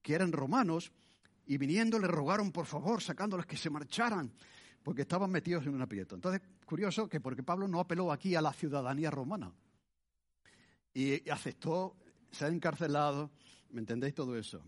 [0.00, 0.92] que eran romanos,
[1.44, 4.32] y viniendo le rogaron por favor, sacándoles que se marcharan,
[4.84, 6.14] porque estaban metidos en un aprieto.
[6.14, 9.52] Entonces, curioso que porque Pablo no apeló aquí a la ciudadanía romana,
[10.94, 11.96] y aceptó
[12.30, 13.30] ser encarcelado,
[13.70, 14.62] ¿me entendéis todo eso?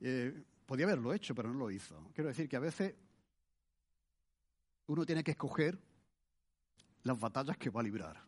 [0.00, 2.10] Eh, podía haberlo hecho, pero no lo hizo.
[2.14, 2.94] Quiero decir que a veces
[4.86, 5.78] uno tiene que escoger
[7.02, 8.22] las batallas que va a librar.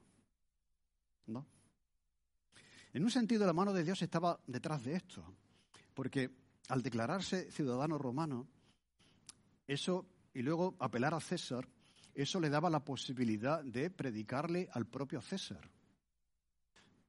[1.27, 1.47] ¿No?
[2.93, 5.25] En un sentido, la mano de Dios estaba detrás de esto,
[5.95, 6.31] porque
[6.69, 8.47] al declararse ciudadano romano,
[9.67, 11.67] eso, y luego apelar a César,
[12.15, 15.71] eso le daba la posibilidad de predicarle al propio César.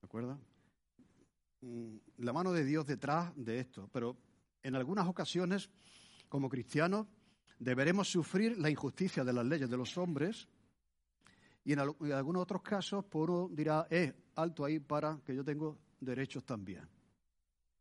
[0.04, 0.38] ¿De acuerdo?
[1.62, 4.18] Mm, la mano de Dios detrás de esto, pero
[4.62, 5.70] en algunas ocasiones,
[6.28, 7.08] como cristianos,
[7.58, 10.50] deberemos sufrir la injusticia de las leyes de los hombres
[11.64, 15.80] y en, algunos otros casos, por uno dirá, eh, alto ahí para que yo tengo
[16.02, 16.86] derechos también.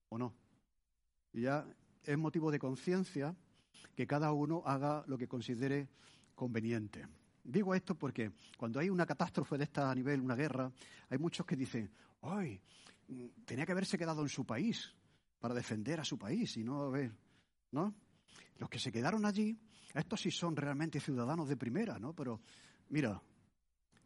[0.08, 0.32] ¿O no?
[1.32, 1.66] Y ya
[2.04, 3.34] es motivo de conciencia
[3.96, 5.88] que cada uno haga lo que considere
[6.36, 7.04] conveniente.
[7.42, 10.70] Digo esto porque cuando hay una catástrofe de esta nivel, una guerra,
[11.10, 11.90] hay muchos que dicen,
[12.22, 12.60] ¡ay!
[13.44, 14.94] Tenía que haberse quedado en su país
[15.38, 17.12] para defender a su país y no ver,
[17.72, 17.94] ¿no?
[18.56, 19.58] Los que se quedaron allí,
[19.94, 22.14] estos sí son realmente ciudadanos de primera, ¿no?
[22.14, 22.40] Pero
[22.88, 23.20] mira,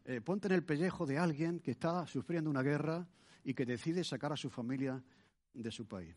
[0.03, 3.07] eh, ponte en el pellejo de alguien que está sufriendo una guerra
[3.43, 5.03] y que decide sacar a su familia
[5.53, 6.15] de su país.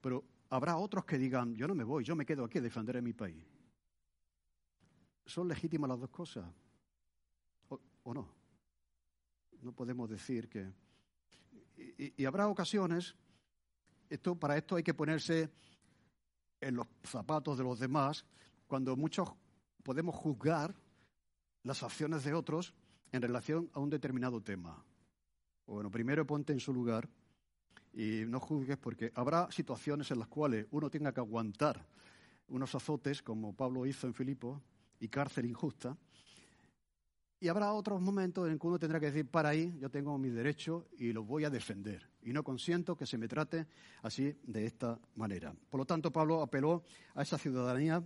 [0.00, 2.96] Pero habrá otros que digan, yo no me voy, yo me quedo aquí a defender
[2.96, 3.44] a mi país.
[5.26, 6.44] ¿Son legítimas las dos cosas?
[8.02, 8.28] ¿O, no?
[9.62, 10.70] No podemos decir que...
[11.76, 13.14] Y, habrá ocasiones,
[14.08, 15.50] esto, para esto hay que ponerse
[16.60, 18.24] en los zapatos de los demás,
[18.66, 19.28] cuando muchos
[19.82, 20.74] podemos juzgar
[21.62, 22.74] las acciones de otros
[23.12, 24.84] en relación a un determinado tema.
[25.66, 27.08] Bueno, primero ponte en su lugar
[27.92, 31.86] y no juzgues porque habrá situaciones en las cuales uno tenga que aguantar
[32.48, 34.60] unos azotes, como Pablo hizo en Filipo,
[35.00, 35.96] y cárcel injusta.
[37.44, 40.30] Y habrá otros momentos en que uno tendrá que decir, para ahí, yo tengo mi
[40.30, 42.08] derecho y lo voy a defender.
[42.22, 43.66] Y no consiento que se me trate
[44.00, 45.54] así, de esta manera.
[45.68, 48.02] Por lo tanto, Pablo apeló a esa ciudadanía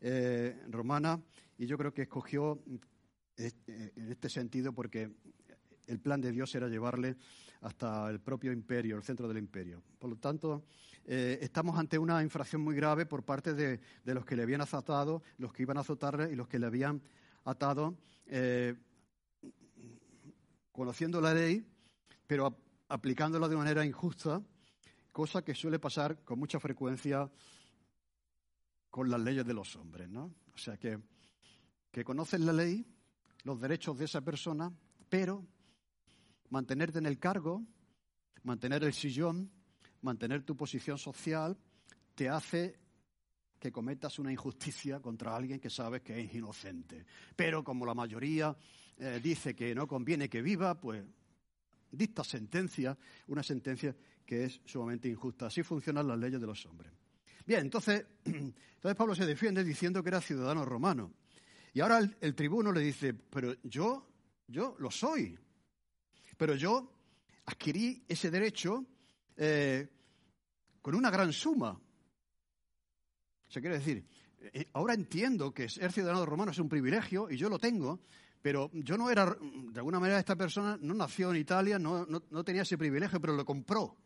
[0.00, 1.22] eh, romana
[1.56, 2.64] y yo creo que escogió
[3.36, 3.52] eh,
[3.94, 5.08] en este sentido porque
[5.86, 7.14] el plan de Dios era llevarle
[7.60, 9.84] hasta el propio imperio, el centro del imperio.
[10.00, 10.64] Por lo tanto,
[11.04, 15.22] eh, estamos ante una infracción muy grave por parte de, los que le habían azotado,
[15.38, 17.00] los que iban a azotarle y los que le habían
[17.44, 17.96] atado,
[18.32, 18.76] eh,
[20.70, 21.66] conociendo la ley,
[22.26, 22.56] pero
[22.88, 24.40] aplicándola de manera injusta,
[25.12, 27.30] cosa que suele pasar con mucha frecuencia
[28.88, 30.32] con las leyes de los hombres, ¿no?
[30.54, 30.98] O sea que,
[31.90, 32.86] que conocen la ley,
[33.42, 34.72] los derechos de esa persona,
[35.08, 35.44] pero
[36.50, 37.64] mantenerte en el cargo,
[38.44, 39.50] mantener el sillón,
[40.02, 41.58] mantener tu posición social
[42.14, 42.79] te hace
[43.60, 47.04] que cometas una injusticia contra alguien que sabes que es inocente.
[47.36, 48.56] Pero como la mayoría
[48.96, 51.04] eh, dice que no conviene que viva, pues
[51.92, 52.96] dicta sentencia,
[53.26, 53.94] una sentencia
[54.24, 55.46] que es sumamente injusta.
[55.46, 56.90] Así funcionan las leyes de los hombres.
[57.46, 61.12] Bien, entonces, entonces Pablo se defiende diciendo que era ciudadano romano.
[61.74, 64.08] Y ahora el, tribuno le dice, pero yo,
[64.48, 65.38] yo lo soy.
[66.38, 66.90] Pero yo
[67.44, 68.86] adquirí ese derecho
[69.36, 69.86] eh,
[70.80, 71.78] con una gran suma.
[73.50, 74.04] Se quiere decir,
[74.40, 78.00] eh, ahora entiendo que ser ciudadano romano es un privilegio y yo lo tengo,
[78.40, 82.44] pero yo no era, de alguna manera esta persona no nació en Italia, no, no,
[82.44, 83.96] tenía ese privilegio, pero lo compró.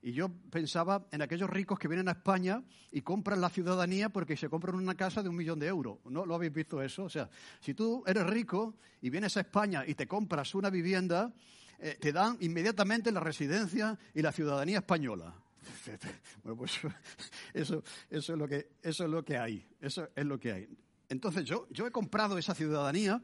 [0.00, 4.36] Y yo pensaba en aquellos ricos que vienen a España y compran la ciudadanía porque
[4.36, 5.98] se compran una casa de un millón de euros.
[6.06, 7.04] ¿No lo habéis visto eso?
[7.04, 7.28] O sea,
[7.60, 11.34] si tú eres rico y vienes a España y te compras una vivienda,
[11.78, 15.34] eh, te dan inmediatamente la residencia y la ciudadanía española.
[16.42, 16.78] Bueno, pues
[17.54, 19.66] eso, eso, es lo que, eso es lo que hay.
[19.80, 20.68] Eso es lo que hay.
[21.08, 23.22] Entonces yo, yo he comprado esa ciudadanía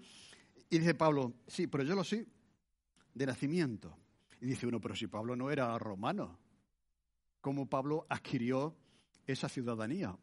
[0.71, 2.27] y dice Pablo, sí, pero yo lo soy
[3.15, 3.97] de nacimiento.
[4.41, 6.39] Y dice uno, pero si Pablo no era romano,
[7.41, 8.77] ¿cómo Pablo adquirió
[9.27, 10.17] esa ciudadanía?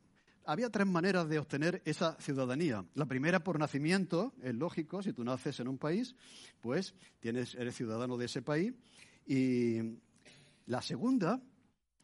[0.45, 2.83] Había tres maneras de obtener esa ciudadanía.
[2.95, 6.15] La primera por nacimiento, es lógico, si tú naces en un país,
[6.59, 8.73] pues tienes, eres ciudadano de ese país.
[9.27, 9.99] Y
[10.65, 11.41] la segunda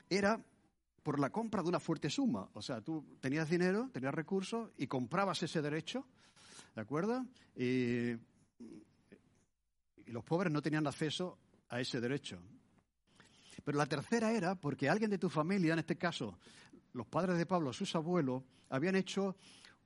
[0.10, 0.44] era
[1.04, 2.50] por la compra de una fuerte suma.
[2.54, 6.06] O sea, tú tenías dinero, tenías recursos y comprabas ese derecho,
[6.76, 7.26] ¿de acuerdo?
[7.56, 8.18] Y,
[10.08, 11.38] los pobres no tenían acceso
[11.70, 12.40] a ese derecho.
[13.64, 16.38] Pero la tercera era porque alguien de tu familia, en este caso
[16.94, 19.36] los padres de Pablo, sus abuelos, habían hecho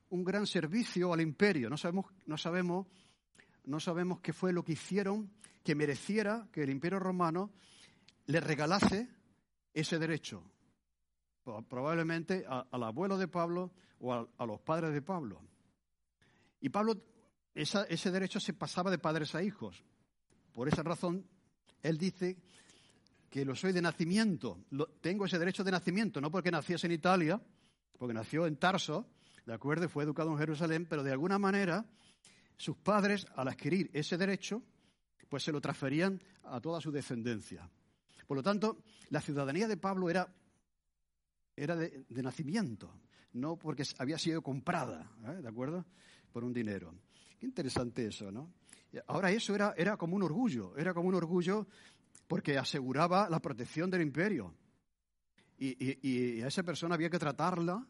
[0.10, 1.70] un gran servicio al imperio.
[1.70, 2.88] No sabemos, no sabemos,
[3.66, 5.32] no sabemos qué fue lo que hicieron
[5.64, 7.52] que mereciera que el imperio romano
[8.26, 9.10] le regalase
[9.74, 10.44] ese derecho.
[11.68, 15.42] Probablemente al abuelo de Pablo o a, los padres de Pablo.
[16.62, 17.02] Y Pablo,
[17.54, 19.84] ese derecho se pasaba de padres a hijos.
[20.54, 21.26] Por esa razón,
[21.82, 22.38] él dice
[23.30, 24.66] que lo soy de nacimiento.
[25.02, 27.42] tengo ese derecho de nacimiento, no porque naciese en Italia,
[27.98, 29.08] porque nació en Tarso,
[29.46, 29.90] ¿de acuerdo?
[29.90, 31.86] Fue educado en Jerusalén, pero de alguna manera
[32.58, 34.62] sus padres, al adquirir ese derecho,
[35.30, 37.70] pues se lo transferían a toda su descendencia.
[38.30, 38.78] Por lo tanto,
[39.10, 40.32] la ciudadanía de Pablo era,
[41.56, 42.94] era de, nacimiento,
[43.34, 45.42] no porque había sido comprada, ¿eh?
[45.42, 45.84] ¿de acuerdo?
[46.32, 46.94] Por un dinero.
[47.40, 48.54] Qué interesante eso, ¿no?
[49.08, 51.66] Ahora eso era, era como un orgullo, era como un orgullo
[52.28, 54.54] porque aseguraba la protección del imperio.
[55.58, 57.84] Y, a esa persona había que tratarla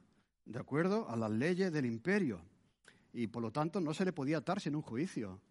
[0.45, 2.41] de acuerdo a las leyes del imperio.
[3.11, 5.41] Y por lo tanto no se le podía atar sin un juicio.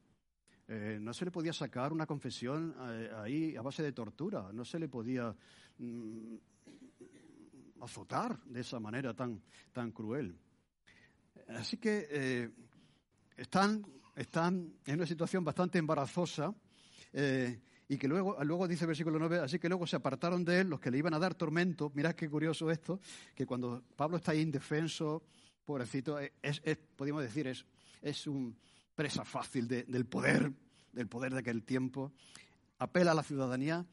[0.71, 4.67] Eh, no se le podía sacar una confesión eh, ahí a base de tortura, no
[4.67, 5.35] se le podía
[5.79, 6.35] mm,
[7.81, 9.41] azotar de esa manera tan,
[9.73, 10.39] tan cruel.
[11.49, 12.51] Así que eh,
[13.35, 13.83] están,
[14.15, 16.55] están en una situación bastante embarazosa
[17.91, 20.69] y que luego, luego dice el versículo 9, así que luego se apartaron de él
[20.69, 21.91] los que le iban a dar tormento.
[21.95, 23.01] Mirad qué curioso esto,
[23.35, 25.23] que cuando Pablo está ahí indefenso,
[25.65, 26.61] pobrecito, es,
[26.95, 27.65] podríamos decir, es,
[28.03, 28.55] es un
[28.99, 30.51] presa fácil del poder,
[30.93, 32.11] del poder de aquel tiempo,
[32.81, 33.87] apela a la ciudadanía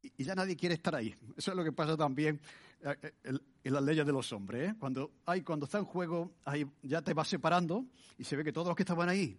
[0.00, 1.14] y, ya nadie quiere estar ahí.
[1.36, 2.40] Eso es lo que pasa también
[2.80, 4.70] eh, eh, en, las leyes de los hombres.
[4.70, 4.74] ¿eh?
[4.78, 7.84] Cuando, hay, cuando está en juego, ahí ya te vas separando
[8.16, 9.38] y se ve que todos los que estaban ahí,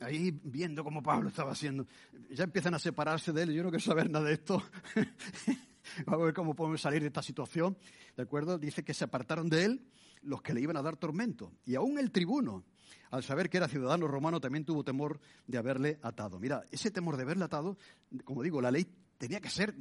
[0.00, 1.86] ahí viendo cómo Pablo estaba haciendo,
[2.28, 3.52] ya empiezan a separarse de él.
[3.52, 4.60] Yo no quiero saber nada de esto.
[6.06, 7.78] Vamos a ver cómo podemos salir de esta situación.
[8.16, 8.58] ¿De acuerdo?
[8.58, 9.86] Dice que se apartaron de él
[10.22, 11.52] los que le iban a dar tormento.
[11.64, 12.64] Y aún el tribuno,
[13.10, 16.38] al saber que era ciudadano romano, también tuvo temor de haberle atado.
[16.38, 17.76] Mira, ese temor de haberle atado,
[18.24, 18.86] como digo, la ley
[19.18, 19.74] tenía que ser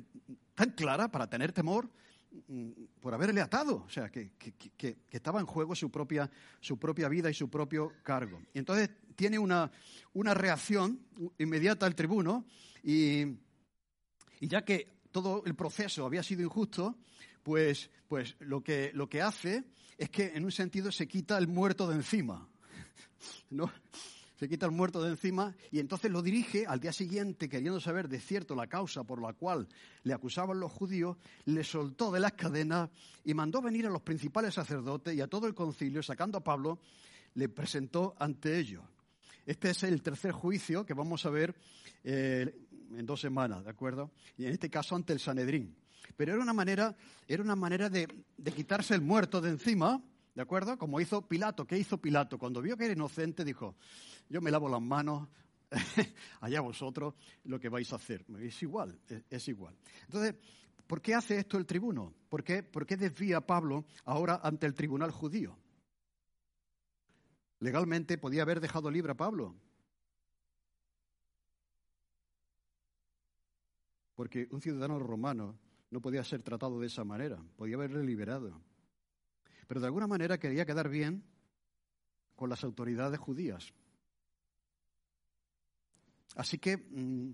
[0.56, 1.90] tan clara para tener temor
[2.48, 4.32] mm, por haberle atado, o sea, que,
[5.10, 6.30] estaba en juego su propia,
[6.60, 8.42] su propia vida y su propio cargo.
[8.54, 9.72] Y entonces tiene una,
[10.14, 11.00] una reacción
[11.38, 12.46] inmediata al tribuno
[12.84, 13.22] y,
[14.40, 16.98] y, ya que todo el proceso había sido injusto,
[17.44, 19.64] pues, pues lo, que, lo que hace
[19.98, 22.48] es que en un sentido se quita el muerto de encima.
[23.50, 23.72] ¿no?
[24.38, 28.08] Se quita el muerto de encima y entonces lo dirige al día siguiente, queriendo saber
[28.08, 29.68] de cierto la causa por la cual
[30.04, 32.92] le acusaban los judíos, le soltó de las cadenas
[33.26, 36.80] y mandó venir a los principales sacerdotes y a todo el concilio, sacando a Pablo,
[37.34, 38.84] le presentó ante ellos.
[39.44, 41.56] Este es el tercer juicio que vamos a ver
[42.04, 42.54] eh,
[42.96, 44.12] en dos semanas, ¿de acuerdo?
[44.38, 45.76] Y en este caso ante el Sanedrín.
[46.16, 46.96] Pero era una manera,
[47.28, 48.08] era una manera de
[48.56, 50.00] quitarse el muerto de encima,
[50.38, 50.78] ¿De acuerdo?
[50.78, 51.66] Como hizo Pilato.
[51.66, 52.38] ¿Qué hizo Pilato?
[52.38, 53.76] Cuando vio que era inocente, dijo,
[54.30, 55.28] yo me lavo las manos,
[56.42, 57.16] allá vosotros
[57.46, 58.24] lo que vais a hacer.
[58.40, 59.00] Es igual,
[59.32, 59.76] es, igual.
[60.04, 60.36] Entonces,
[60.86, 62.14] ¿Por qué hace esto el tribuno?
[62.30, 65.58] ¿Por qué, ¿Por qué desvía a Pablo ahora ante el tribunal judío?
[67.60, 69.56] Legalmente podía haber dejado libre a Pablo.
[74.14, 75.58] Porque un ciudadano romano
[75.90, 78.62] no podía ser tratado de esa manera, podía haberle liberado.
[79.68, 81.24] Pero de alguna manera quería quedar bien
[82.36, 83.74] con las autoridades judías.
[86.36, 87.32] Así que mm,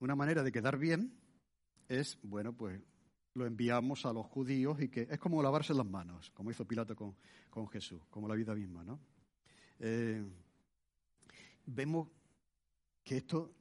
[0.00, 1.18] una manera de quedar bien
[1.88, 2.80] es, bueno, pues
[3.34, 6.94] lo enviamos a los judíos y que es como lavarse las manos, como hizo Pilato
[6.94, 7.16] con,
[7.50, 8.98] con Jesús, como la vida misma, ¿no?
[9.78, 10.24] Eh,
[11.66, 12.08] vemos
[13.04, 13.52] que esto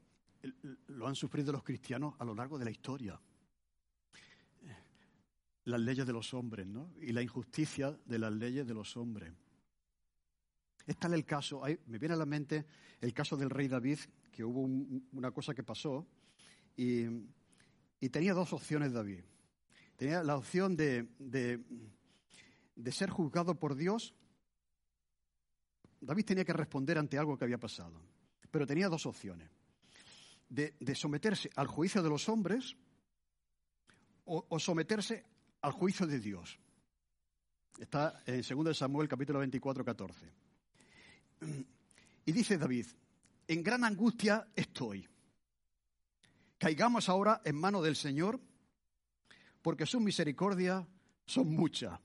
[0.88, 3.20] lo han sufrido los cristianos a lo largo de la historia.
[5.66, 6.93] Las leyes de los hombres, ¿no?
[7.01, 9.34] Y la injusticia de las leyes de los hombres.
[10.86, 12.66] Es tal el caso, me viene a la mente
[13.01, 13.99] el caso del rey David,
[14.32, 16.05] que hubo una cosa que pasó
[16.76, 17.05] y,
[18.09, 19.22] tenía dos opciones David.
[19.95, 24.13] Tenía la opción de, de, ser juzgado por Dios.
[26.01, 27.99] David tenía que responder ante algo que había pasado,
[28.51, 29.49] pero tenía dos opciones.
[30.47, 32.76] De, someterse al juicio de los hombres
[34.26, 35.26] o, o someterse
[35.66, 36.59] al juicio de Dios.
[37.80, 40.32] Está en 2 Samuel capítulo 24, 14.
[42.24, 42.86] Y dice David,
[43.47, 45.09] en gran angustia estoy.
[46.59, 48.39] Caigamos ahora en mano del Señor,
[49.63, 50.86] porque sus misericordias
[51.26, 51.99] son muchas.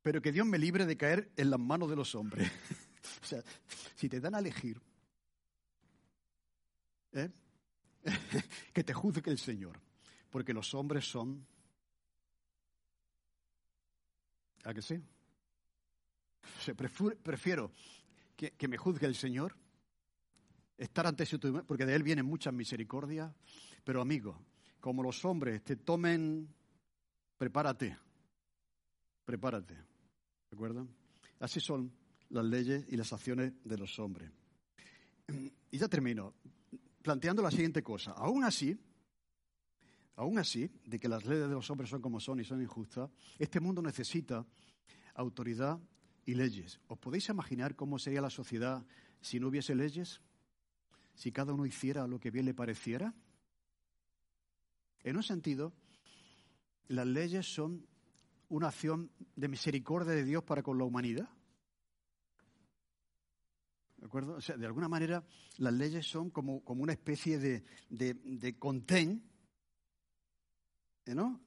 [0.00, 2.50] Pero que Dios me libre de caer en las manos de los hombres.
[3.22, 3.42] o sea,
[3.96, 4.80] si te dan a elegir,
[7.12, 7.30] ¿eh?
[8.72, 9.78] que te juzgue el Señor,
[10.30, 11.46] porque los hombres son...
[14.64, 15.00] ¿A que sí?
[17.22, 17.70] prefiero
[18.36, 19.54] que, me juzgue el Señor,
[20.76, 23.32] estar ante su porque de Él vienen muchas misericordias,
[23.84, 24.38] pero amigo,
[24.80, 26.48] como los hombres te tomen,
[27.36, 27.96] prepárate,
[29.24, 30.88] prepárate, ¿de acuerdo?
[31.40, 31.92] Así son
[32.30, 34.30] las leyes y las acciones de los hombres.
[35.70, 36.34] Y ya termino,
[37.02, 38.12] planteando la siguiente cosa.
[38.12, 38.78] Aún así,
[40.16, 43.10] aún así, de que las leyes de los hombres son como son y son injustas,
[43.38, 44.46] este mundo necesita
[45.14, 45.80] autoridad
[46.24, 46.80] y leyes.
[46.88, 48.84] ¿Os podéis imaginar cómo sería la sociedad
[49.20, 50.20] si no hubiese leyes?
[51.14, 53.14] Si cada uno hiciera lo que bien le pareciera.
[55.02, 55.72] En un sentido,
[56.88, 57.86] las leyes son
[58.48, 61.28] una acción de misericordia de Dios para con la humanidad.
[63.96, 64.38] ¿De acuerdo?
[64.38, 65.24] De alguna manera,
[65.58, 69.22] las leyes son como, una especie de, contén
[71.06, 71.40] ¿no?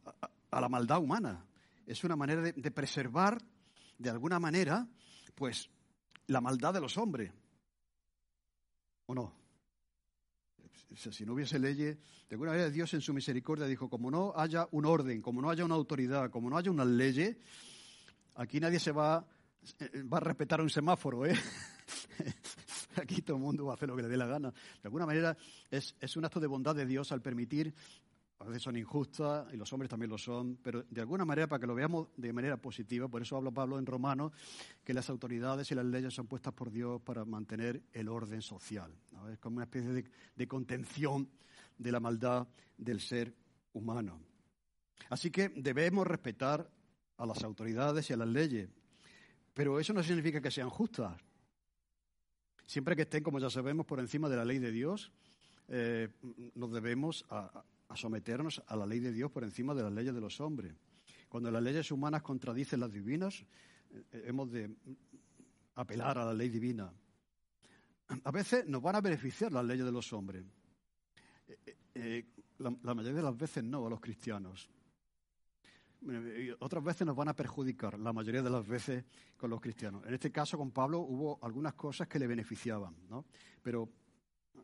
[0.52, 1.46] a, la maldad humana.
[1.86, 3.42] Es una manera de preservar
[3.98, 4.88] de alguna manera,
[5.36, 5.70] pues,
[6.28, 7.32] la maldad de los hombres.
[9.06, 9.34] ¿O no?
[10.96, 11.98] Si no hubiese leyes,
[12.30, 15.50] de alguna manera Dios en su misericordia dijo, como no haya un orden, como no
[15.50, 17.38] haya una autoridad, como no haya una ley,
[18.36, 19.26] aquí nadie se va,
[19.80, 21.36] eh, va a respetar un semáforo, ¿eh?
[22.96, 24.50] Aquí todo el mundo va a hacer lo que le dé la gana.
[24.50, 25.38] De alguna manera
[25.70, 27.76] es un acto de bondad de Dios al permitir
[28.40, 31.60] a veces son injustas y los hombres también lo son, pero de alguna manera, para
[31.60, 34.32] que lo veamos de manera positiva, por eso habla Pablo en Romanos,
[34.84, 38.94] que las autoridades y las leyes son puestas por Dios para mantener el orden social.
[39.32, 41.28] Es como una especie de, contención
[41.78, 43.34] de la maldad del ser
[43.74, 44.20] humano.
[45.10, 46.70] Así que debemos respetar
[47.18, 48.70] a las autoridades y a las leyes,
[49.54, 51.20] pero eso no significa que sean justas.
[52.68, 55.12] Siempre que estén, como ya sabemos, por encima de la ley de Dios,
[55.70, 56.10] eh,
[56.54, 60.14] nos debemos a, a someternos a la ley de Dios por encima de las leyes
[60.14, 60.74] de los hombres.
[61.30, 63.46] Cuando las leyes humanas contradicen las divinas,
[63.92, 64.76] eh, hemos de
[65.76, 66.92] apelar a la ley divina.
[68.24, 70.46] A veces nos van a beneficiar las leyes de los hombres.
[71.48, 72.26] Eh, eh,
[72.60, 74.70] la, mayoría de las veces no a los cristianos.
[76.60, 79.04] otras veces nos van a perjudicar, la mayoría de las veces
[79.36, 80.06] con los cristianos.
[80.06, 83.26] En este caso, con Pablo, hubo algunas cosas que le beneficiaban, ¿no?
[83.62, 83.90] pero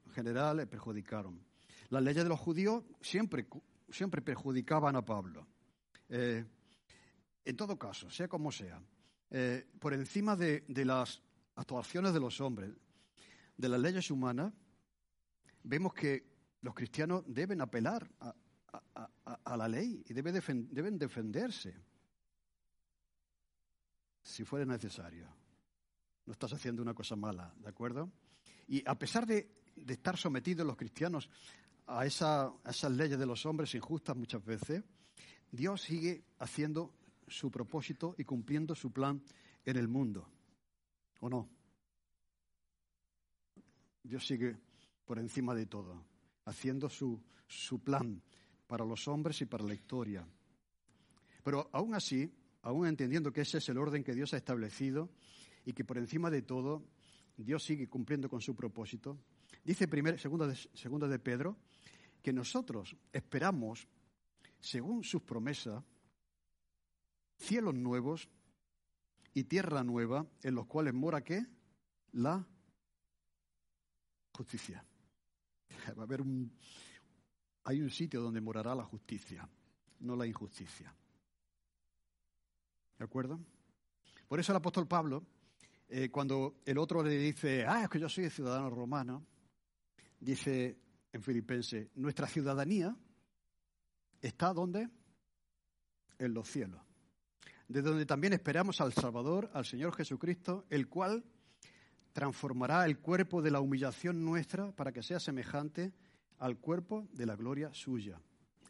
[0.06, 1.53] en general le perjudicaron.
[1.94, 3.46] Las leyes de los judíos siempre,
[3.92, 5.46] siempre perjudicaban a Pablo.
[6.10, 6.44] Eh,
[7.46, 8.82] en todo caso, sea como sea,
[9.30, 11.22] eh, por encima de, las
[11.54, 12.72] actuaciones de los hombres,
[13.56, 14.52] de las leyes humanas,
[15.62, 16.26] vemos que
[16.62, 21.76] los cristianos deben apelar a, la ley y deben defenderse
[24.24, 25.28] si fuera necesario.
[26.26, 28.12] No estás haciendo una cosa mala, ¿de acuerdo?
[28.68, 31.30] Y a pesar de, de estar sometidos los cristianos
[31.88, 34.84] a, esas leyes de los hombres injustas muchas veces,
[35.52, 36.94] Dios sigue haciendo
[37.28, 39.22] su propósito y cumpliendo su plan
[39.66, 40.28] en el mundo.
[41.20, 41.50] ¿O no?
[44.04, 44.58] Dios sigue
[45.06, 46.04] por encima de todo,
[46.46, 48.22] haciendo su, su plan
[48.68, 50.28] para los hombres y para la historia.
[51.44, 55.10] Pero aún así, aún entendiendo que ese es el orden que Dios ha establecido
[55.66, 56.84] y que por encima de todo
[57.38, 59.18] Dios sigue cumpliendo con su propósito,
[59.64, 61.58] dice primero, segundo de, segundo de Pedro
[62.24, 63.88] que nosotros esperamos,
[64.60, 65.84] según sus promesas,
[67.38, 68.30] cielos nuevos
[69.34, 71.46] y tierra nueva en los cuales mora qué?
[72.14, 72.48] La
[74.32, 74.84] justicia.
[75.98, 76.50] Va a haber un,
[77.66, 79.48] hay un sitio donde morará la justicia,
[80.00, 80.96] no la injusticia.
[82.98, 83.38] ¿De acuerdo?
[84.30, 85.26] Por eso el apóstol Pablo,
[85.90, 89.26] eh, cuando el otro le dice, ah, es que yo soy ciudadano romano,
[90.22, 90.83] dice
[91.14, 92.96] en Filipense, nuestra ciudadanía
[94.20, 94.90] está donde?
[96.18, 96.82] En los cielos,
[97.68, 101.24] de donde también esperamos al Salvador, al Señor Jesucristo, el cual
[102.14, 105.94] transformará el cuerpo de la humillación nuestra para que sea semejante
[106.40, 108.20] al cuerpo de la gloria suya,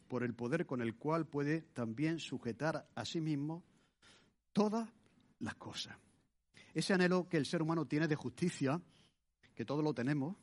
[0.08, 3.64] por el poder con el cual puede también sujetar a sí mismo
[4.52, 4.88] todas
[5.38, 5.96] las cosas.
[6.74, 8.80] Ese anhelo que el ser humano tiene de justicia,
[9.54, 10.36] que todos lo tenemos,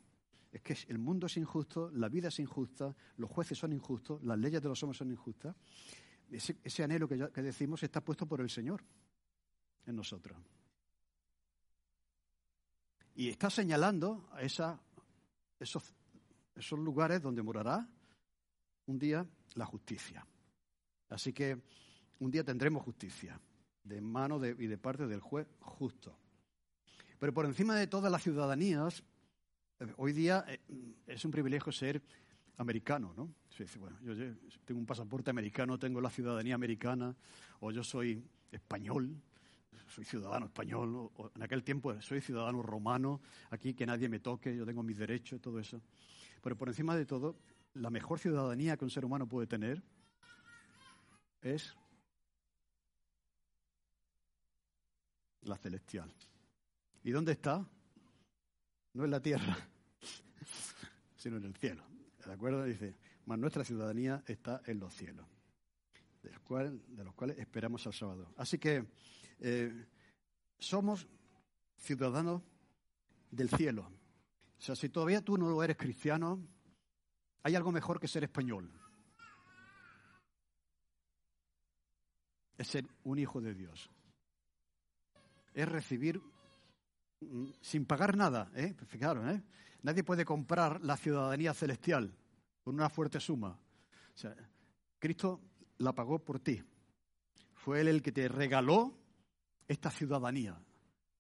[0.52, 4.38] es que el mundo es injusto, la vida es injusta, los jueces son injustos, las
[4.38, 5.56] leyes de los hombres son injustas.
[6.30, 8.84] Ese, anhelo que, decimos está puesto por el Señor
[9.86, 10.38] en nosotros.
[13.16, 15.94] Y está señalando a esos,
[16.72, 17.88] lugares donde morará
[18.88, 19.26] un día
[19.56, 20.26] la justicia.
[21.10, 21.62] Así que
[22.20, 23.40] un día tendremos justicia
[23.84, 26.18] de mano y de parte del juez justo.
[27.20, 29.04] Pero por encima de todas las ciudadanías,
[29.98, 30.60] hoy día eh,
[31.08, 32.02] es un privilegio ser
[32.58, 33.34] americano, ¿no?
[33.80, 34.14] bueno, yo
[34.66, 37.16] tengo un pasaporte americano, tengo la ciudadanía americana,
[37.60, 39.16] o yo soy español,
[39.88, 44.56] soy ciudadano español, o, en aquel tiempo soy ciudadano romano, aquí que nadie me toque,
[44.56, 45.82] yo tengo mis derechos y todo eso.
[46.42, 47.36] Pero por encima de todo,
[47.74, 49.82] la mejor ciudadanía que un ser humano puede tener
[51.42, 51.76] es
[55.42, 56.14] la celestial.
[57.04, 57.68] ¿Y dónde está?
[58.94, 59.58] No en la tierra,
[61.16, 61.84] sino en el cielo.
[62.26, 62.64] ¿De acuerdo?
[62.64, 65.26] Dice, mas nuestra ciudadanía está en los cielos,
[66.22, 66.32] de
[67.04, 68.34] los cuales, esperamos al sábado.
[68.38, 68.86] Así que
[69.40, 69.88] eh,
[70.60, 71.08] somos
[71.78, 72.42] ciudadanos
[73.32, 73.92] del cielo.
[74.60, 76.40] O sea, si todavía tú no eres cristiano,
[77.44, 78.72] hay algo mejor que ser español.
[82.58, 83.90] Es ser un hijo de Dios
[85.54, 86.22] es recibir
[87.62, 88.76] sin pagar nada, ¿eh?
[88.88, 89.42] Fijaros, ¿eh?
[89.84, 92.16] Nadie puede comprar la ciudadanía celestial
[92.64, 93.60] con una fuerte suma.
[94.14, 94.36] O sea,
[95.00, 95.42] Cristo
[95.78, 96.62] la pagó por ti.
[97.54, 98.98] Fue Él el que te regaló
[99.68, 100.60] esta ciudadanía.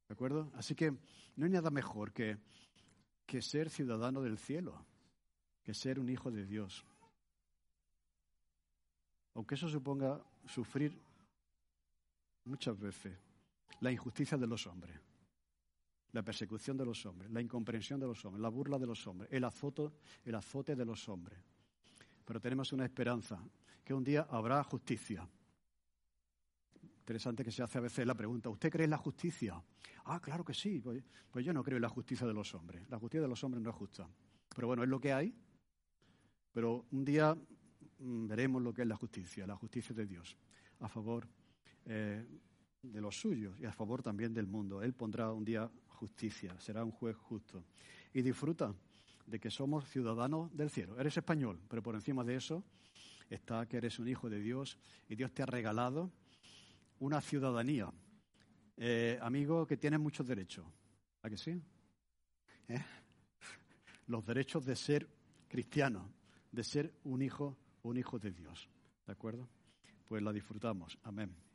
[0.07, 0.51] ¿De acuerdo?
[0.55, 0.91] Así que
[1.35, 2.37] no hay nada mejor que,
[3.25, 4.85] que ser ciudadano del cielo,
[5.63, 6.85] que ser un hijo de Dios.
[9.33, 11.01] Aunque eso suponga sufrir
[12.43, 13.17] muchas veces
[13.79, 14.99] la injusticia de los hombres,
[16.11, 19.29] la persecución de los hombres, la incomprensión de los hombres, la burla de los hombres,
[19.31, 19.89] el azote,
[20.25, 21.39] el azote de los hombres.
[22.25, 23.41] Pero tenemos una esperanza,
[23.83, 25.27] que un día habrá justicia.
[26.99, 29.61] Interesante que se hace a veces la pregunta, ¿usted cree en la justicia?
[30.05, 32.87] Ah, claro que sí, pues, pues yo no creo en la justicia de los hombres.
[32.89, 34.07] La justicia de los hombres no es justa.
[34.53, 35.33] Pero bueno, es lo que hay.
[36.51, 37.35] Pero un día
[37.99, 40.37] mm, veremos lo que es la justicia, la justicia de Dios,
[40.79, 41.27] a favor
[41.85, 42.25] eh,
[42.81, 44.81] de los suyos y a favor también del mundo.
[44.81, 45.69] Él pondrá un día
[46.01, 47.63] justicia, será un juez justo.
[48.11, 48.73] Y disfruta
[49.27, 50.99] de que somos ciudadanos del cielo.
[50.99, 52.63] Eres español, pero por encima de eso
[53.29, 56.11] está que eres un hijo de Dios y Dios te ha regalado
[56.99, 57.93] una ciudadanía.
[58.77, 60.65] Eh, amigo, que tienes muchos derechos.
[61.21, 61.61] ¿A que sí?
[62.67, 62.83] ¿Eh?
[64.07, 65.07] Los derechos de ser
[65.47, 66.11] cristiano,
[66.51, 68.67] de ser un hijo, un hijo de Dios.
[69.05, 69.47] ¿De acuerdo?
[70.07, 70.97] Pues la disfrutamos.
[71.03, 71.50] Amén.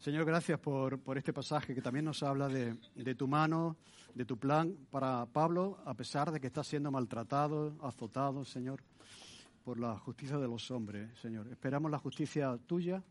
[0.00, 3.76] Señor, gracias por, este pasaje que también nos habla de, tu mano,
[4.14, 8.82] de tu plan para Pablo, a pesar de que está siendo maltratado, azotado, Señor,
[9.62, 11.48] por la justicia de los hombres, Señor.
[11.48, 13.02] Esperamos la justicia tuya,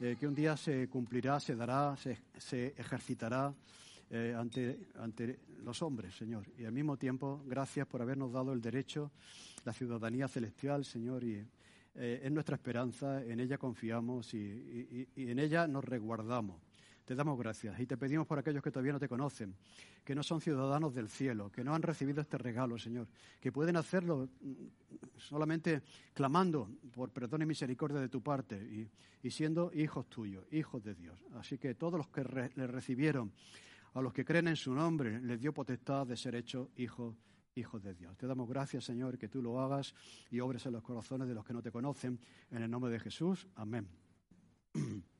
[0.00, 3.54] eh, que un día se cumplirá, se dará, se, ejercitará
[4.10, 6.44] eh, ante, ante los hombres, Señor.
[6.58, 9.12] Y al mismo tiempo, gracias por habernos dado el derecho,
[9.64, 11.46] la ciudadanía celestial, Señor, y
[11.98, 16.60] eh, es nuestra esperanza, en ella confiamos y, en ella nos resguardamos.
[17.04, 19.54] Te damos gracias y te pedimos por aquellos que todavía no te conocen,
[20.04, 23.06] que no son ciudadanos del cielo, que no han recibido este regalo, Señor,
[23.40, 24.52] que pueden hacerlo mm,
[25.16, 25.82] solamente
[26.12, 28.56] clamando por perdón y misericordia de tu parte
[29.22, 31.18] y, siendo hijos tuyos, hijos de Dios.
[31.34, 32.22] Así que todos los que
[32.54, 33.32] le recibieron,
[33.94, 37.14] a los que creen en su nombre, les dio potestad de ser hechos hijos
[37.56, 38.16] hijos de Dios.
[38.16, 39.94] Te damos gracias, Señor, que tú lo hagas
[40.30, 42.20] y obres en los corazones de los que no te conocen.
[42.50, 43.48] En el nombre de Jesús.
[43.56, 43.88] Amén.